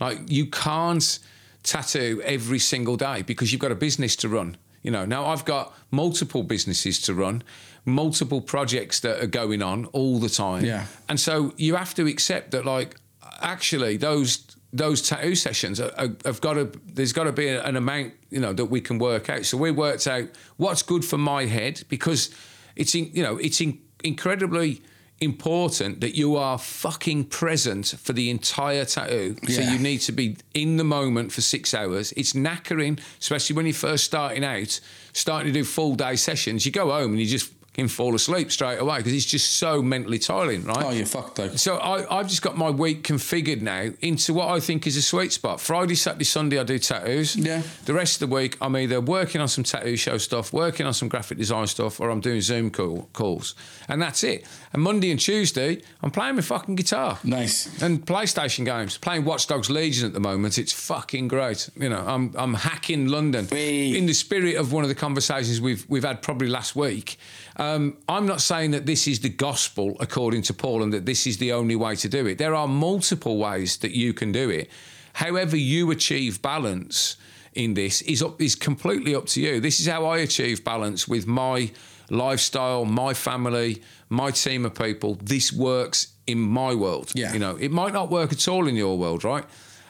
like 0.00 0.18
you 0.30 0.46
can't 0.46 1.18
tattoo 1.62 2.20
every 2.24 2.58
single 2.58 2.96
day 2.96 3.22
because 3.22 3.52
you've 3.52 3.60
got 3.60 3.72
a 3.72 3.76
business 3.76 4.16
to 4.16 4.28
run. 4.28 4.56
You 4.82 4.90
know, 4.90 5.04
now 5.04 5.26
I've 5.26 5.44
got 5.44 5.72
multiple 5.90 6.42
businesses 6.42 7.00
to 7.02 7.14
run, 7.14 7.44
multiple 7.84 8.40
projects 8.40 9.00
that 9.00 9.22
are 9.22 9.28
going 9.28 9.62
on 9.62 9.84
all 9.86 10.18
the 10.18 10.28
time. 10.28 10.64
Yeah. 10.64 10.86
And 11.08 11.20
so 11.20 11.54
you 11.56 11.76
have 11.76 11.94
to 11.94 12.06
accept 12.08 12.50
that, 12.50 12.64
like, 12.64 12.96
actually, 13.40 13.96
those 13.96 14.44
those 14.72 15.06
tattoo 15.06 15.34
sessions 15.34 15.78
have 15.78 16.40
got 16.40 16.54
to. 16.54 16.72
There's 16.86 17.12
got 17.12 17.24
to 17.24 17.32
be 17.32 17.48
an 17.48 17.76
amount, 17.76 18.14
you 18.30 18.40
know, 18.40 18.52
that 18.52 18.64
we 18.64 18.80
can 18.80 18.98
work 18.98 19.28
out. 19.28 19.44
So 19.44 19.56
we 19.56 19.70
worked 19.70 20.06
out 20.06 20.28
what's 20.56 20.82
good 20.82 21.04
for 21.04 21.18
my 21.18 21.44
head 21.44 21.84
because 21.88 22.34
it's, 22.74 22.94
in, 22.94 23.10
you 23.12 23.22
know, 23.22 23.36
it's 23.36 23.60
in, 23.60 23.78
incredibly 24.02 24.82
important 25.22 26.00
that 26.00 26.14
you 26.16 26.36
are 26.36 26.58
fucking 26.58 27.24
present 27.26 27.94
for 27.98 28.12
the 28.12 28.28
entire 28.30 28.84
tattoo. 28.84 29.36
Oh, 29.42 29.48
so 29.48 29.60
Yeah. 29.62 29.72
you 29.72 29.78
need 29.78 29.98
to 30.02 30.12
be 30.12 30.36
in 30.54 30.76
the 30.76 30.84
moment 30.84 31.32
for 31.32 31.40
six 31.40 31.72
hours. 31.72 32.12
It's 32.16 32.32
knackering, 32.34 32.98
especially 33.20 33.56
when 33.56 33.66
you're 33.66 33.74
first 33.74 34.04
starting 34.04 34.44
out, 34.44 34.80
starting 35.12 35.52
to 35.52 35.58
do 35.58 35.64
full 35.64 35.94
day 35.94 36.16
sessions. 36.16 36.66
You 36.66 36.72
go 36.72 36.90
home 36.90 37.12
and 37.12 37.20
you 37.20 37.26
just 37.26 37.50
can 37.74 37.88
fall 37.88 38.14
asleep 38.14 38.52
straight 38.52 38.78
away 38.78 38.98
because 38.98 39.14
it's 39.14 39.24
just 39.24 39.56
so 39.56 39.80
mentally 39.80 40.18
tiring, 40.18 40.64
right? 40.64 40.84
Oh, 40.84 40.90
you're 40.90 41.06
fucked, 41.06 41.38
like. 41.38 41.58
So 41.58 41.76
I, 41.76 42.18
I've 42.18 42.28
just 42.28 42.42
got 42.42 42.56
my 42.56 42.68
week 42.68 43.02
configured 43.02 43.62
now 43.62 43.90
into 44.02 44.34
what 44.34 44.48
I 44.48 44.60
think 44.60 44.86
is 44.86 44.96
a 44.96 45.02
sweet 45.02 45.32
spot. 45.32 45.60
Friday, 45.60 45.94
Saturday, 45.94 46.24
Sunday, 46.24 46.58
I 46.58 46.64
do 46.64 46.78
tattoos. 46.78 47.34
Yeah. 47.34 47.62
The 47.86 47.94
rest 47.94 48.20
of 48.20 48.28
the 48.28 48.34
week, 48.34 48.58
I'm 48.60 48.76
either 48.76 49.00
working 49.00 49.40
on 49.40 49.48
some 49.48 49.64
tattoo 49.64 49.96
show 49.96 50.18
stuff, 50.18 50.52
working 50.52 50.84
on 50.86 50.92
some 50.92 51.08
graphic 51.08 51.38
design 51.38 51.66
stuff, 51.66 51.98
or 51.98 52.10
I'm 52.10 52.20
doing 52.20 52.42
Zoom 52.42 52.70
call, 52.70 53.08
calls. 53.14 53.54
And 53.88 54.02
that's 54.02 54.22
it. 54.22 54.46
And 54.74 54.82
Monday 54.82 55.10
and 55.10 55.18
Tuesday, 55.18 55.80
I'm 56.02 56.10
playing 56.10 56.36
my 56.36 56.42
fucking 56.42 56.74
guitar. 56.74 57.18
Nice. 57.24 57.82
And 57.82 58.04
PlayStation 58.04 58.66
games, 58.66 58.98
playing 58.98 59.24
Watch 59.24 59.46
Dogs 59.46 59.70
Legion 59.70 60.06
at 60.06 60.12
the 60.12 60.20
moment. 60.20 60.58
It's 60.58 60.72
fucking 60.72 61.28
great. 61.28 61.70
You 61.76 61.88
know, 61.88 62.04
I'm 62.06 62.34
I'm 62.36 62.54
hacking 62.54 63.08
London 63.08 63.48
Wee. 63.50 63.96
in 63.96 64.06
the 64.06 64.12
spirit 64.12 64.56
of 64.56 64.72
one 64.72 64.82
of 64.84 64.88
the 64.88 64.94
conversations 64.94 65.60
we've 65.60 65.86
we've 65.88 66.04
had 66.04 66.22
probably 66.22 66.48
last 66.48 66.76
week. 66.76 67.18
Um, 67.62 67.96
I'm 68.08 68.26
not 68.26 68.40
saying 68.40 68.72
that 68.72 68.86
this 68.86 69.06
is 69.06 69.20
the 69.20 69.28
gospel 69.28 69.96
according 70.00 70.42
to 70.42 70.54
Paul 70.54 70.82
and 70.82 70.92
that 70.92 71.06
this 71.06 71.28
is 71.28 71.38
the 71.38 71.52
only 71.52 71.76
way 71.76 71.94
to 71.94 72.08
do 72.08 72.26
it. 72.26 72.38
There 72.38 72.56
are 72.56 72.66
multiple 72.66 73.38
ways 73.38 73.76
that 73.78 73.92
you 73.92 74.12
can 74.12 74.32
do 74.32 74.50
it. 74.50 74.68
However, 75.12 75.56
you 75.56 75.92
achieve 75.92 76.42
balance 76.42 77.16
in 77.54 77.74
this 77.74 78.02
is 78.02 78.20
up 78.20 78.40
is 78.40 78.56
completely 78.56 79.14
up 79.14 79.26
to 79.26 79.40
you. 79.40 79.60
This 79.60 79.78
is 79.78 79.86
how 79.86 80.06
I 80.06 80.18
achieve 80.18 80.64
balance 80.64 81.06
with 81.06 81.28
my 81.28 81.70
lifestyle, 82.10 82.84
my 82.84 83.14
family, 83.14 83.80
my 84.08 84.32
team 84.32 84.66
of 84.66 84.74
people. 84.74 85.14
This 85.22 85.52
works 85.52 86.14
in 86.26 86.40
my 86.40 86.74
world. 86.74 87.12
Yeah. 87.14 87.32
You 87.32 87.38
know, 87.38 87.56
it 87.56 87.70
might 87.70 87.92
not 87.92 88.10
work 88.10 88.32
at 88.32 88.48
all 88.48 88.66
in 88.66 88.74
your 88.74 88.98
world, 88.98 89.22
right? 89.22 89.44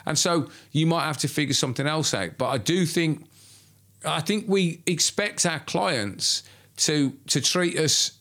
And 0.04 0.18
so 0.18 0.50
you 0.72 0.86
might 0.86 1.04
have 1.04 1.18
to 1.18 1.28
figure 1.28 1.54
something 1.54 1.86
else 1.86 2.12
out. 2.12 2.36
But 2.36 2.48
I 2.50 2.58
do 2.58 2.84
think 2.84 3.24
I 4.04 4.20
think 4.20 4.44
we 4.46 4.82
expect 4.86 5.46
our 5.46 5.60
clients 5.60 6.42
to 6.76 7.12
to 7.28 7.40
treat 7.40 7.78
us 7.78 8.18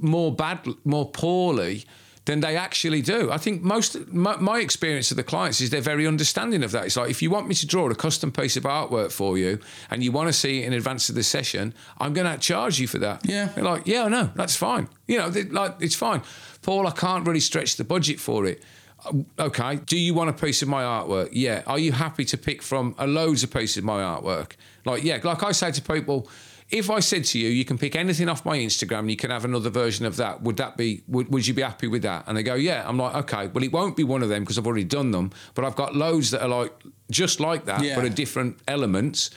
more 0.00 0.34
bad, 0.34 0.66
more 0.84 1.10
poorly 1.10 1.84
than 2.26 2.40
they 2.40 2.56
actually 2.56 3.02
do. 3.02 3.30
I 3.30 3.38
think 3.38 3.62
most 3.62 3.96
my, 4.08 4.36
my 4.36 4.60
experience 4.60 5.10
of 5.10 5.16
the 5.16 5.22
clients 5.22 5.60
is 5.60 5.70
they're 5.70 5.80
very 5.80 6.06
understanding 6.06 6.62
of 6.62 6.70
that. 6.72 6.84
It's 6.84 6.96
like 6.96 7.10
if 7.10 7.22
you 7.22 7.30
want 7.30 7.48
me 7.48 7.54
to 7.56 7.66
draw 7.66 7.88
a 7.90 7.94
custom 7.94 8.30
piece 8.30 8.56
of 8.56 8.64
artwork 8.64 9.10
for 9.10 9.38
you 9.38 9.58
and 9.90 10.04
you 10.04 10.12
want 10.12 10.28
to 10.28 10.32
see 10.32 10.62
it 10.62 10.66
in 10.66 10.72
advance 10.72 11.08
of 11.08 11.14
the 11.14 11.22
session, 11.22 11.74
I'm 11.98 12.12
going 12.12 12.30
to 12.30 12.38
charge 12.38 12.78
you 12.78 12.86
for 12.86 12.98
that. 12.98 13.26
Yeah. 13.28 13.46
They're 13.46 13.64
like, 13.64 13.86
yeah, 13.86 14.04
I 14.04 14.08
know, 14.08 14.30
that's 14.34 14.54
fine. 14.54 14.88
You 15.08 15.18
know, 15.18 15.32
like 15.50 15.76
it's 15.80 15.94
fine. 15.94 16.22
Paul, 16.62 16.86
I 16.86 16.92
can't 16.92 17.26
really 17.26 17.40
stretch 17.40 17.76
the 17.76 17.84
budget 17.84 18.20
for 18.20 18.46
it. 18.46 18.62
Uh, 19.04 19.22
okay, 19.46 19.76
do 19.76 19.98
you 19.98 20.12
want 20.12 20.28
a 20.28 20.34
piece 20.34 20.60
of 20.62 20.68
my 20.68 20.82
artwork? 20.82 21.30
Yeah. 21.32 21.62
Are 21.66 21.78
you 21.78 21.92
happy 21.92 22.24
to 22.26 22.36
pick 22.36 22.62
from 22.62 22.94
a 22.98 23.06
loads 23.06 23.42
of 23.42 23.50
pieces 23.50 23.78
of 23.78 23.84
my 23.84 24.02
artwork? 24.02 24.52
Like, 24.84 25.02
yeah, 25.02 25.18
like 25.24 25.42
I 25.42 25.52
say 25.52 25.72
to 25.72 25.82
people, 25.82 26.28
if 26.70 26.88
I 26.90 27.00
said 27.00 27.24
to 27.26 27.38
you, 27.38 27.48
you 27.48 27.64
can 27.64 27.78
pick 27.78 27.96
anything 27.96 28.28
off 28.28 28.44
my 28.44 28.56
Instagram 28.58 29.00
and 29.00 29.10
you 29.10 29.16
can 29.16 29.30
have 29.30 29.44
another 29.44 29.70
version 29.70 30.06
of 30.06 30.16
that, 30.16 30.42
would 30.42 30.56
that 30.58 30.76
be, 30.76 31.02
would, 31.08 31.28
would 31.32 31.46
you 31.46 31.52
be 31.54 31.62
happy 31.62 31.88
with 31.88 32.02
that? 32.02 32.24
And 32.26 32.36
they 32.36 32.42
go, 32.42 32.54
yeah. 32.54 32.84
I'm 32.88 32.96
like, 32.96 33.14
okay, 33.16 33.48
well, 33.48 33.64
it 33.64 33.72
won't 33.72 33.96
be 33.96 34.04
one 34.04 34.22
of 34.22 34.28
them 34.28 34.42
because 34.42 34.56
I've 34.58 34.66
already 34.66 34.84
done 34.84 35.10
them, 35.10 35.32
but 35.54 35.64
I've 35.64 35.76
got 35.76 35.96
loads 35.96 36.30
that 36.30 36.42
are 36.42 36.48
like, 36.48 36.72
just 37.10 37.40
like 37.40 37.64
that, 37.64 37.82
Yeah. 37.82 37.96
but 37.96 38.04
are 38.04 38.08
different 38.08 38.58
elements. 38.68 39.30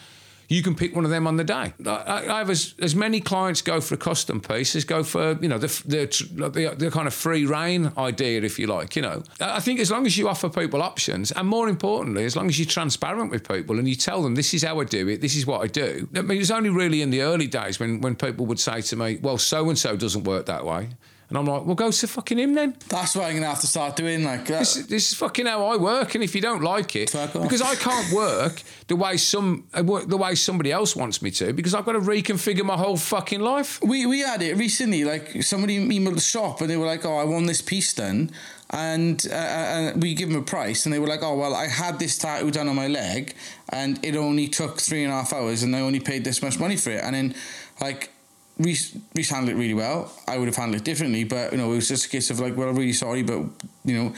You 0.54 0.62
can 0.62 0.76
pick 0.76 0.96
one 0.96 1.04
of 1.04 1.10
them 1.10 1.26
on 1.26 1.38
the 1.38 1.44
day. 1.44 1.74
I, 1.88 2.26
I 2.30 2.38
have 2.38 2.52
as, 2.52 2.76
as 2.80 2.96
many 2.96 3.20
clients 3.20 3.63
go 3.63 3.82
for 3.82 3.96
a 3.96 3.98
custom 3.98 4.39
piece 4.39 4.76
as 4.76 4.86
go 4.86 5.04
for 5.04 5.36
you 5.42 5.50
know 5.50 5.58
the 5.58 5.68
the, 5.86 6.06
the 6.50 6.76
the 6.76 6.92
kind 6.92 7.08
of 7.08 7.13
free 7.13 7.46
reign 7.48 7.92
idea, 7.98 8.42
if 8.44 8.60
you 8.60 8.68
like. 8.68 8.96
You 8.96 9.02
know, 9.02 9.24
I 9.39 9.60
think 9.60 9.80
as 9.80 9.89
long 9.89 10.06
as 10.06 10.16
you 10.16 10.30
offer 10.30 10.50
people 10.50 10.84
options, 10.84 11.32
and 11.32 11.48
more 11.48 11.68
importantly, 11.68 12.24
as 12.26 12.36
long 12.36 12.50
as 12.50 12.60
you're 12.60 12.68
transparent 12.68 13.32
with 13.32 13.48
people 13.48 13.80
and 13.80 13.88
you 13.88 13.96
tell 13.96 14.22
them 14.22 14.36
this 14.36 14.54
is 14.54 14.63
how 14.63 14.80
I 14.80 14.84
do 14.84 15.08
it, 15.08 15.22
this 15.22 15.36
is 15.36 15.48
what 15.48 15.62
I 15.62 15.68
do. 15.68 16.08
I 16.16 16.22
mean, 16.22 16.39
it's 16.39 16.52
only 16.52 16.70
really 16.70 17.02
in 17.02 17.10
the 17.10 17.24
early 17.24 17.48
days 17.48 17.80
when 17.80 18.02
when 18.02 18.16
people 18.16 18.46
would 18.46 18.60
say 18.60 18.82
to 18.82 18.96
me, 18.96 19.18
"Well, 19.24 19.39
so 19.39 19.70
and 19.70 19.80
so 19.80 19.98
doesn't 19.98 20.24
work 20.24 20.46
that 20.46 20.63
way," 20.66 20.89
and 21.34 21.39
I'm 21.39 21.46
like, 21.52 21.65
"Well, 21.65 21.74
go 21.76 21.89
to 21.89 22.08
fucking 22.08 22.38
him 22.38 22.54
then." 22.54 22.76
That's 22.89 23.15
what 23.15 23.26
I'm 23.26 23.34
gonna 23.34 23.48
have 23.48 23.62
to 23.62 23.67
start 23.67 23.96
doing. 23.96 24.24
Like, 24.24 24.52
uh, 24.52 24.60
This, 24.60 24.76
this 24.86 25.12
is 25.12 25.17
fucking 25.17 25.48
how 25.48 25.65
I 25.65 25.78
work, 25.78 26.13
and 26.13 26.24
if 26.24 26.36
you 26.36 26.41
don't 26.41 26.62
like 26.62 26.96
it, 26.96 27.12
because 27.12 27.62
I 27.62 27.74
can't 27.74 28.13
work 28.13 28.62
the 28.88 28.96
way 28.96 29.17
some 29.17 29.63
uh, 29.74 29.82
work 29.84 30.08
the 30.08 30.17
way 30.17 30.36
somebody 30.36 30.72
else 30.72 30.96
wants 30.96 31.24
me 31.24 31.32
to, 31.32 31.52
because 31.52 31.74
I've 31.74 31.86
got 31.86 31.93
to 31.93 32.02
reconfigure 32.02 32.63
my 32.63 32.78
whole 32.78 32.98
fucking 32.98 33.39
life. 33.41 33.80
we 33.82 34.06
we 34.06 34.19
had 34.19 34.43
it 34.43 34.58
recently. 34.58 35.04
Like 35.04 35.41
somebody 35.41 35.80
emailed 35.80 36.15
the 36.15 36.22
shop 36.22 36.62
and 36.62 36.69
they 36.69 36.78
were 36.78 36.86
like, 36.86 37.04
"Oh, 37.04 37.17
I 37.17 37.24
want 37.24 37.48
this 37.48 37.62
piece 37.62 37.96
done," 37.96 38.30
and 38.69 39.26
uh, 39.32 39.34
and 39.34 40.04
we 40.04 40.13
give 40.13 40.30
them 40.30 40.38
a 40.39 40.46
price, 40.46 40.86
and 40.86 40.93
they 40.93 41.00
were 41.00 41.08
like, 41.08 41.24
"Oh, 41.24 41.36
well, 41.36 41.56
I 41.56 41.67
had 41.67 41.98
this 41.98 42.15
tattoo 42.19 42.52
done 42.52 42.67
on 42.69 42.76
my 42.76 42.88
leg, 42.88 43.34
and 43.69 44.00
it 44.06 44.15
only 44.15 44.48
took 44.48 44.80
three 44.80 45.04
and 45.04 45.12
a 45.12 45.15
half 45.15 45.34
hours, 45.34 45.63
and 45.63 45.76
I 45.76 45.80
only 45.80 46.00
paid 46.00 46.24
this 46.26 46.43
much 46.43 46.60
money 46.60 46.78
for 46.78 46.91
it." 46.91 47.04
And 47.04 47.15
then, 47.15 47.36
like. 47.82 48.12
Reese, 48.58 48.96
Reese 49.16 49.30
handled 49.30 49.58
it 49.58 49.60
really 49.60 49.74
well. 49.74 50.12
I 50.28 50.38
would 50.38 50.48
have 50.48 50.56
handled 50.56 50.82
it 50.82 50.86
differently, 50.86 51.24
but 51.24 51.52
you 51.52 51.58
know, 51.58 51.72
it 51.72 51.76
was 51.76 51.88
just 51.88 52.06
a 52.06 52.10
case 52.10 52.30
of 52.30 52.39
like, 52.39 52.56
well, 52.56 52.70
I'm 52.70 52.76
really 52.76 52.94
sorry, 52.94 53.24
but 53.24 53.39
you 53.84 53.98
know, 53.98 54.13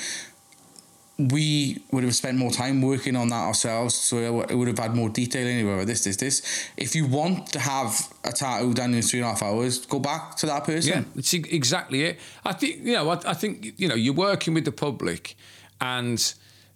we 1.18 1.82
would 1.92 2.04
have 2.04 2.14
spent 2.14 2.38
more 2.38 2.52
time 2.52 2.82
working 2.82 3.16
on 3.16 3.30
that 3.30 3.46
ourselves, 3.46 3.96
so 3.96 4.44
it 4.50 4.54
would 4.54 4.68
have 4.68 4.80
had 4.80 4.94
more 4.94 5.08
detail 5.08 5.48
anyway. 5.48 5.86
This, 5.86 6.04
this, 6.04 6.18
this. 6.18 6.70
If 6.76 6.94
you 6.94 7.08
want 7.08 7.48
to 7.54 7.60
have 7.60 8.14
a 8.26 8.34
tattoo 8.34 8.74
done 8.74 8.94
in 8.94 9.02
three 9.02 9.20
and 9.20 9.28
a 9.28 9.30
half 9.30 9.42
hours, 9.42 9.86
go 9.86 10.00
back 10.00 10.36
to 10.38 10.46
that 10.48 10.66
person. 10.66 10.92
Yeah, 10.92 11.04
it's 11.16 11.34
exactly 11.34 12.04
it. 12.04 12.20
I 12.44 12.52
think 12.52 12.84
you 12.84 12.94
know. 12.94 13.10
I, 13.10 13.20
I 13.28 13.34
think 13.34 13.76
you 13.78 13.88
know. 13.88 13.96
You're 13.96 14.14
working 14.14 14.54
with 14.54 14.66
the 14.66 14.74
public, 14.74 15.38
and 15.80 16.34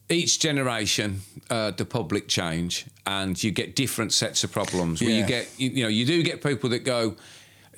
each 0.09 0.39
generation, 0.39 1.21
uh, 1.49 1.71
the 1.71 1.85
public 1.85 2.27
change, 2.27 2.85
and 3.05 3.41
you 3.43 3.51
get 3.51 3.75
different 3.75 4.13
sets 4.13 4.43
of 4.43 4.51
problems. 4.51 5.01
Where 5.01 5.11
you 5.11 5.25
get, 5.25 5.49
you, 5.57 5.69
you 5.69 5.83
know, 5.83 5.89
you 5.89 6.05
do 6.05 6.23
get 6.23 6.41
people 6.41 6.69
that 6.69 6.85
go, 6.85 7.15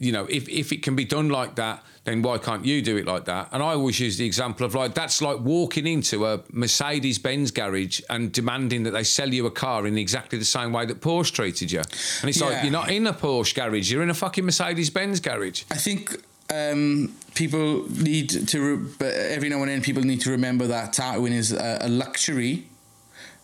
you 0.02 0.12
know, 0.12 0.26
if 0.26 0.50
if 0.50 0.72
it 0.74 0.82
can 0.82 0.96
be 0.96 1.06
done 1.06 1.30
like 1.30 1.56
that, 1.56 1.84
then 2.06 2.24
why 2.24 2.40
can't 2.40 2.66
you 2.66 2.82
do 2.82 2.98
it 2.98 3.06
like 3.06 3.26
that? 3.26 3.50
And 3.52 3.62
I 3.62 3.74
always 3.74 4.00
use 4.00 4.18
the 4.18 4.26
example 4.26 4.66
of 4.66 4.74
like 4.74 4.96
that's 4.96 5.22
like 5.22 5.40
walking 5.40 5.86
into 5.86 6.26
a 6.26 6.42
Mercedes 6.52 7.20
Benz 7.20 7.52
garage 7.52 8.02
and 8.10 8.32
demanding 8.32 8.82
that 8.84 8.92
they 8.92 9.04
sell 9.04 9.32
you 9.32 9.46
a 9.46 9.52
car 9.52 9.86
in 9.86 10.00
exactly 10.00 10.40
the 10.40 10.46
same 10.46 10.74
way 10.74 10.88
that 10.88 11.02
Porsche 11.02 11.32
treated 11.32 11.72
you. 11.72 11.82
And 12.22 12.30
it's 12.30 12.42
like 12.42 12.64
you're 12.64 12.72
not 12.72 12.90
in 12.90 13.06
a 13.06 13.14
Porsche 13.14 13.54
garage, 13.54 13.92
you're 13.92 14.02
in 14.02 14.10
a 14.10 14.16
fucking 14.16 14.44
Mercedes 14.44 14.90
Benz 14.90 15.20
garage. 15.20 15.64
I 15.70 15.76
think 15.76 16.16
um, 16.52 17.16
people 17.36 17.88
need 17.92 18.30
to, 18.48 18.78
re- 18.78 18.90
but 18.98 19.14
every 19.14 19.50
now 19.50 19.62
and 19.62 19.70
then, 19.70 19.82
people 19.84 20.02
need 20.02 20.22
to 20.22 20.32
remember 20.32 20.66
that 20.68 20.94
tattooing 20.94 21.34
is 21.34 21.52
a, 21.54 21.78
a 21.82 21.88
luxury, 21.88 22.66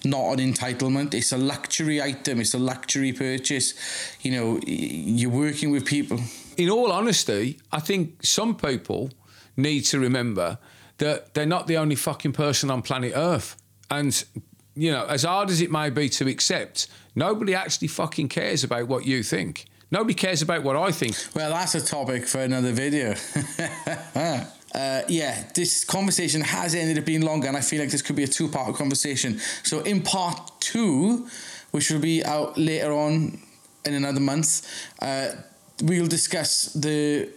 not 0.03 0.39
an 0.39 0.53
entitlement. 0.53 1.13
It's 1.13 1.31
a 1.31 1.37
luxury 1.37 2.01
item. 2.01 2.41
It's 2.41 2.55
a 2.55 2.59
luxury 2.59 3.13
purchase. 3.13 3.75
You 4.21 4.31
know, 4.31 4.59
you're 4.65 5.29
working 5.29 5.69
with 5.71 5.85
people. 5.85 6.19
In 6.57 6.69
all 6.69 6.91
honesty, 6.91 7.59
I 7.71 7.79
think 7.79 8.23
some 8.25 8.55
people 8.55 9.11
need 9.55 9.81
to 9.85 9.99
remember 9.99 10.57
that 10.97 11.33
they're 11.33 11.45
not 11.45 11.67
the 11.67 11.77
only 11.77 11.95
fucking 11.95 12.33
person 12.33 12.71
on 12.71 12.81
planet 12.81 13.13
Earth. 13.15 13.55
And, 13.89 14.23
you 14.75 14.91
know, 14.91 15.05
as 15.05 15.23
hard 15.23 15.49
as 15.49 15.61
it 15.61 15.71
may 15.71 15.89
be 15.89 16.09
to 16.09 16.27
accept, 16.27 16.87
nobody 17.15 17.53
actually 17.53 17.87
fucking 17.87 18.29
cares 18.29 18.63
about 18.63 18.87
what 18.87 19.05
you 19.05 19.23
think. 19.23 19.65
Nobody 19.89 20.15
cares 20.15 20.41
about 20.41 20.63
what 20.63 20.75
I 20.75 20.91
think. 20.91 21.15
Well, 21.33 21.51
that's 21.51 21.75
a 21.75 21.85
topic 21.85 22.27
for 22.27 22.41
another 22.41 22.73
video. 22.73 23.11
uh, 24.15 24.43
yeah, 25.07 25.49
this 25.55 25.85
conversation 25.85 26.41
has 26.41 26.75
ended 26.75 26.97
up 26.97 27.05
being 27.05 27.21
longer, 27.21 27.47
and 27.47 27.55
I 27.55 27.61
feel 27.61 27.79
like 27.79 27.91
this 27.91 28.01
could 28.01 28.17
be 28.17 28.23
a 28.23 28.27
two 28.27 28.49
part 28.49 28.75
conversation. 28.75 29.39
So, 29.63 29.79
in 29.81 30.01
part 30.01 30.59
two, 30.59 31.27
which 31.71 31.89
will 31.89 32.01
be 32.01 32.25
out 32.25 32.57
later 32.57 32.91
on 32.91 33.39
in 33.85 33.93
another 33.93 34.19
month, 34.19 34.67
uh, 35.01 35.29
we'll 35.83 36.07
discuss 36.07 36.73
the 36.73 37.29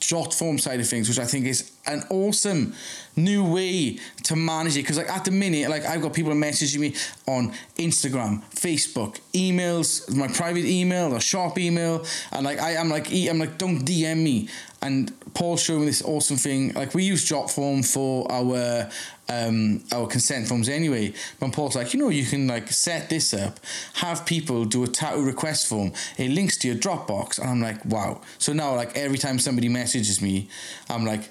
short 0.00 0.34
form 0.34 0.58
side 0.58 0.80
of 0.80 0.88
things, 0.88 1.08
which 1.08 1.18
I 1.18 1.26
think 1.26 1.46
is 1.46 1.70
an 1.86 2.04
awesome 2.10 2.74
new 3.16 3.44
way 3.44 3.98
to 4.24 4.36
manage 4.36 4.76
it. 4.76 4.82
Because 4.82 4.98
like 4.98 5.10
at 5.10 5.24
the 5.24 5.30
minute, 5.30 5.70
like 5.70 5.84
I've 5.84 6.02
got 6.02 6.12
people 6.12 6.32
messaging 6.32 6.78
me 6.78 6.94
on 7.26 7.52
Instagram, 7.76 8.42
Facebook, 8.54 9.20
emails, 9.32 10.14
my 10.14 10.28
private 10.28 10.64
email 10.64 11.14
or 11.14 11.20
shop 11.20 11.58
email, 11.58 12.04
and 12.32 12.44
like 12.44 12.60
I 12.60 12.72
am 12.72 12.88
like 12.88 13.08
I'm 13.12 13.38
like 13.38 13.58
don't 13.58 13.84
DM 13.84 14.22
me. 14.22 14.48
And 14.82 15.12
Paul 15.34 15.56
showed 15.56 15.80
me 15.80 15.86
this 15.86 16.02
awesome 16.02 16.36
thing. 16.36 16.72
Like 16.74 16.94
we 16.94 17.04
use 17.04 17.28
Jotform 17.28 17.84
for 17.84 18.30
our 18.30 18.88
um, 19.28 19.82
our 19.92 20.06
consent 20.06 20.48
forms 20.48 20.68
anyway. 20.68 21.12
But 21.40 21.52
Paul's 21.52 21.76
like, 21.76 21.92
you 21.94 22.00
know, 22.00 22.08
you 22.08 22.24
can 22.24 22.46
like 22.46 22.68
set 22.68 23.08
this 23.10 23.34
up, 23.34 23.58
have 23.94 24.26
people 24.26 24.64
do 24.64 24.84
a 24.84 24.86
tattoo 24.86 25.24
request 25.24 25.68
form. 25.68 25.92
It 26.18 26.30
links 26.30 26.56
to 26.58 26.68
your 26.68 26.76
Dropbox, 26.76 27.38
and 27.38 27.48
I'm 27.48 27.60
like, 27.60 27.84
wow. 27.84 28.20
So 28.38 28.52
now, 28.52 28.74
like 28.74 28.96
every 28.96 29.18
time 29.18 29.38
somebody 29.38 29.68
messages 29.68 30.22
me, 30.22 30.48
I'm 30.88 31.04
like, 31.04 31.28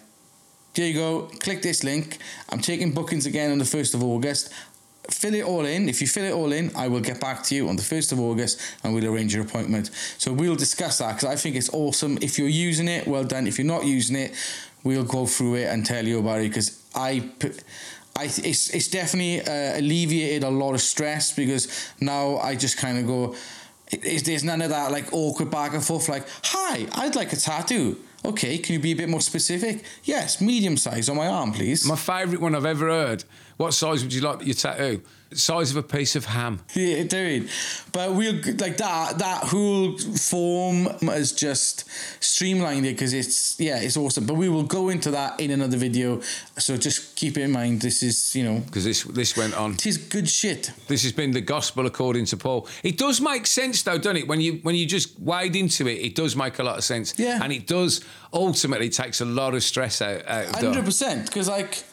there 0.75 0.87
you 0.87 0.93
go. 0.93 1.29
Click 1.39 1.61
this 1.61 1.83
link. 1.83 2.17
I'm 2.49 2.59
taking 2.59 2.91
bookings 2.91 3.25
again 3.25 3.51
on 3.51 3.57
the 3.57 3.65
first 3.65 3.93
of 3.93 4.03
August. 4.03 4.53
Fill 5.09 5.35
it 5.35 5.43
all 5.43 5.65
in. 5.65 5.87
If 5.87 6.01
you 6.01 6.07
fill 6.07 6.25
it 6.25 6.33
all 6.33 6.51
in, 6.51 6.71
I 6.75 6.87
will 6.87 6.99
get 6.99 7.21
back 7.21 7.43
to 7.43 7.55
you 7.55 7.69
on 7.69 7.75
the 7.75 7.83
1st 7.83 8.11
of 8.11 8.19
August 8.19 8.59
and 8.83 8.93
we'll 8.93 9.05
arrange 9.05 9.33
your 9.35 9.43
appointment. 9.43 9.91
So 10.17 10.33
we'll 10.33 10.55
discuss 10.55 10.97
that 10.97 11.15
because 11.15 11.29
I 11.29 11.35
think 11.35 11.55
it's 11.55 11.69
awesome. 11.73 12.17
If 12.21 12.39
you're 12.39 12.47
using 12.47 12.87
it, 12.87 13.07
well 13.07 13.23
done. 13.23 13.47
If 13.47 13.57
you're 13.57 13.67
not 13.67 13.85
using 13.85 14.15
it, 14.15 14.33
we'll 14.83 15.03
go 15.03 15.25
through 15.25 15.55
it 15.55 15.65
and 15.65 15.85
tell 15.85 16.05
you 16.05 16.19
about 16.19 16.39
it 16.39 16.49
because 16.49 16.83
I, 16.95 17.29
I 18.15 18.25
it's, 18.25 18.69
it's 18.69 18.87
definitely 18.87 19.41
uh, 19.41 19.79
alleviated 19.79 20.43
a 20.43 20.49
lot 20.49 20.73
of 20.73 20.81
stress 20.81 21.35
because 21.35 21.91
now 22.01 22.37
I 22.37 22.55
just 22.55 22.77
kind 22.77 22.97
of 22.97 23.05
go, 23.05 23.35
it's, 23.91 24.23
there's 24.23 24.43
none 24.43 24.61
of 24.61 24.69
that 24.69 24.91
like 24.91 25.13
awkward 25.13 25.51
back 25.51 25.73
and 25.73 25.85
forth 25.85 26.09
like, 26.09 26.25
hi, 26.43 26.87
I'd 26.93 27.15
like 27.15 27.31
a 27.31 27.37
tattoo. 27.37 27.97
Okay, 28.25 28.57
can 28.57 28.73
you 28.73 28.79
be 28.79 28.91
a 28.91 28.95
bit 28.95 29.07
more 29.07 29.21
specific? 29.21 29.83
Yes, 30.03 30.41
medium 30.41 30.77
size 30.77 31.09
on 31.09 31.15
my 31.15 31.27
arm, 31.27 31.51
please. 31.51 31.85
My 31.85 31.95
favourite 31.95 32.41
one 32.41 32.55
I've 32.55 32.65
ever 32.65 32.87
heard. 32.87 33.23
What 33.57 33.73
size 33.73 34.03
would 34.03 34.13
you 34.13 34.21
like 34.21 34.45
your 34.45 34.53
tattoo? 34.55 35.01
Size 35.33 35.71
of 35.71 35.77
a 35.77 35.83
piece 35.83 36.15
of 36.15 36.25
ham. 36.25 36.59
Yeah, 36.75 37.03
dude. 37.03 37.49
But 37.91 38.13
we'll 38.13 38.35
like 38.35 38.77
that. 38.77 39.17
That 39.17 39.43
whole 39.45 39.97
form 39.97 40.87
is 41.09 41.31
just 41.33 41.85
streamlined 42.23 42.85
it 42.85 42.93
because 42.93 43.11
it's 43.13 43.59
yeah, 43.59 43.79
it's 43.81 43.97
awesome. 43.97 44.25
But 44.25 44.35
we 44.35 44.49
will 44.49 44.63
go 44.63 44.89
into 44.89 45.11
that 45.11 45.39
in 45.39 45.51
another 45.51 45.77
video. 45.77 46.21
So 46.57 46.77
just 46.77 47.15
keep 47.15 47.37
in 47.37 47.51
mind, 47.51 47.81
this 47.81 48.03
is 48.03 48.35
you 48.35 48.43
know, 48.43 48.59
Because 48.59 48.83
this 48.85 49.03
this 49.03 49.35
went 49.35 49.55
on. 49.55 49.73
it 49.73 49.85
is 49.85 49.97
good 49.97 50.29
shit. 50.29 50.71
This 50.87 51.03
has 51.03 51.11
been 51.11 51.31
the 51.31 51.41
gospel 51.41 51.85
according 51.85 52.25
to 52.27 52.37
Paul. 52.37 52.67
It 52.83 52.97
does 52.97 53.19
make 53.19 53.47
sense 53.47 53.81
though, 53.83 53.97
doesn't 53.97 54.17
it? 54.17 54.27
When 54.27 54.39
you 54.41 54.59
when 54.63 54.75
you 54.75 54.85
just 54.85 55.19
wade 55.19 55.55
into 55.55 55.87
it, 55.87 55.95
it 55.95 56.15
does 56.15 56.35
make 56.35 56.59
a 56.59 56.63
lot 56.63 56.77
of 56.77 56.83
sense. 56.83 57.13
Yeah. 57.17 57.39
And 57.41 57.51
it 57.51 57.67
does 57.67 58.01
ultimately 58.31 58.89
takes 58.89 59.21
a 59.21 59.25
lot 59.25 59.53
of 59.53 59.63
stress 59.63 60.01
out, 60.01 60.25
out 60.27 60.45
of 60.45 60.55
Hundred 60.55 60.85
percent. 60.85 61.25
Because 61.25 61.49
like. 61.49 61.83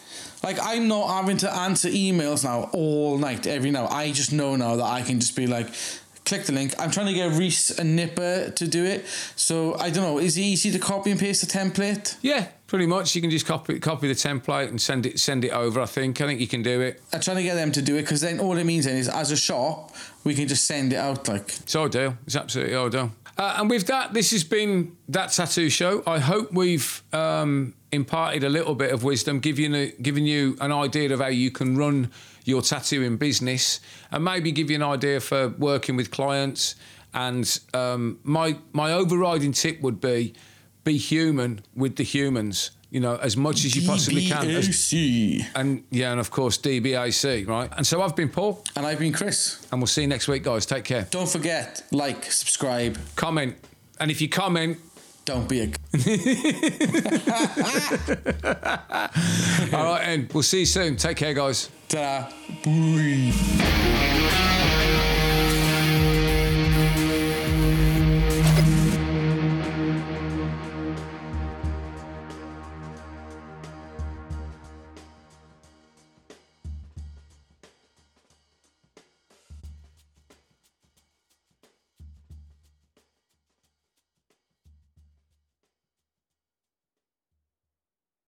Like 0.42 0.58
I'm 0.60 0.88
not 0.88 1.08
having 1.08 1.36
to 1.38 1.54
answer 1.54 1.88
emails 1.88 2.44
now 2.44 2.70
all 2.72 3.18
night, 3.18 3.46
every 3.46 3.70
now. 3.70 3.86
I 3.86 4.12
just 4.12 4.32
know 4.32 4.56
now 4.56 4.76
that 4.76 4.84
I 4.84 5.02
can 5.02 5.20
just 5.20 5.36
be 5.36 5.46
like, 5.46 5.68
click 6.24 6.44
the 6.44 6.52
link. 6.52 6.74
I'm 6.78 6.90
trying 6.90 7.06
to 7.06 7.14
get 7.14 7.32
Reese 7.32 7.70
and 7.70 7.96
Nipper 7.96 8.50
to 8.50 8.68
do 8.68 8.84
it. 8.84 9.06
So 9.36 9.74
I 9.78 9.90
don't 9.90 10.04
know. 10.04 10.18
Is 10.18 10.36
it 10.36 10.42
easy 10.42 10.70
to 10.72 10.78
copy 10.78 11.10
and 11.10 11.20
paste 11.20 11.40
the 11.40 11.58
template? 11.58 12.16
Yeah, 12.22 12.48
pretty 12.66 12.86
much. 12.86 13.14
You 13.14 13.20
can 13.20 13.30
just 13.30 13.46
copy 13.46 13.78
copy 13.78 14.08
the 14.08 14.14
template 14.14 14.68
and 14.68 14.80
send 14.80 15.06
it 15.06 15.20
send 15.20 15.44
it 15.44 15.52
over. 15.52 15.80
I 15.80 15.86
think. 15.86 16.20
I 16.20 16.26
think 16.26 16.40
you 16.40 16.48
can 16.48 16.62
do 16.62 16.80
it. 16.80 17.00
I'm 17.12 17.20
trying 17.20 17.38
to 17.38 17.42
get 17.42 17.54
them 17.54 17.72
to 17.72 17.82
do 17.82 17.96
it 17.96 18.02
because 18.02 18.20
then 18.20 18.40
all 18.40 18.56
it 18.56 18.64
means 18.64 18.84
then 18.84 18.96
is 18.96 19.08
as 19.08 19.30
a 19.30 19.36
shop 19.36 19.94
we 20.24 20.34
can 20.34 20.48
just 20.48 20.64
send 20.64 20.92
it 20.92 20.96
out 20.96 21.28
like 21.28 21.48
It's 21.60 21.76
ideal. 21.76 22.16
It's 22.26 22.36
absolutely 22.36 22.76
ideal. 22.76 23.12
Uh, 23.36 23.56
and 23.58 23.70
with 23.70 23.86
that, 23.86 24.12
this 24.12 24.30
has 24.30 24.44
been 24.44 24.96
that 25.08 25.32
tattoo 25.32 25.70
show. 25.70 26.02
I 26.06 26.18
hope 26.18 26.52
we've 26.52 27.02
um, 27.12 27.74
imparted 27.92 28.42
a 28.42 28.48
little 28.48 28.74
bit 28.74 28.92
of 28.92 29.04
wisdom, 29.04 29.38
giving 29.38 29.74
you, 29.74 29.92
giving 30.00 30.26
you 30.26 30.56
an 30.60 30.72
idea 30.72 31.12
of 31.12 31.20
how 31.20 31.28
you 31.28 31.50
can 31.50 31.76
run 31.76 32.10
your 32.44 32.62
tattooing 32.62 33.18
business, 33.18 33.80
and 34.10 34.24
maybe 34.24 34.50
give 34.50 34.70
you 34.70 34.76
an 34.76 34.82
idea 34.82 35.20
for 35.20 35.48
working 35.50 35.96
with 35.96 36.10
clients. 36.10 36.74
And 37.14 37.60
um, 37.74 38.18
my 38.24 38.56
my 38.72 38.92
overriding 38.92 39.52
tip 39.52 39.80
would 39.82 40.00
be 40.00 40.34
be 40.82 40.96
human 40.96 41.60
with 41.76 41.96
the 41.96 42.04
humans. 42.04 42.72
You 42.90 43.00
know, 43.00 43.16
as 43.16 43.38
much 43.38 43.64
as 43.64 43.74
you 43.74 43.88
possibly 43.88 44.26
can. 44.26 44.44
DBAC. 44.44 45.46
And 45.54 45.84
yeah, 45.90 46.10
and 46.10 46.20
of 46.20 46.30
course 46.30 46.58
DBAC, 46.58 47.48
right? 47.48 47.70
And 47.74 47.86
so 47.86 48.02
I've 48.02 48.14
been 48.14 48.28
Paul. 48.28 48.62
And 48.76 48.84
I've 48.84 48.98
been 48.98 49.14
Chris. 49.14 49.66
And 49.72 49.80
we'll 49.80 49.86
see 49.86 50.02
you 50.02 50.08
next 50.08 50.28
week, 50.28 50.42
guys. 50.42 50.66
Take 50.66 50.84
care. 50.84 51.06
Don't 51.10 51.28
forget, 51.28 51.82
like, 51.90 52.30
subscribe. 52.30 52.98
Comment. 53.16 53.56
And 53.98 54.10
if 54.10 54.20
you 54.20 54.28
comment, 54.28 54.78
don't 55.24 55.48
be 55.48 55.60
a. 55.60 55.66
All 59.72 59.84
right, 59.84 60.02
and 60.04 60.32
we'll 60.32 60.42
see 60.42 60.60
you 60.60 60.66
soon. 60.66 60.96
Take 60.96 61.16
care, 61.16 61.34
guys. 61.34 61.70
Ta-da. 61.88 62.28
Bye. 62.64 64.11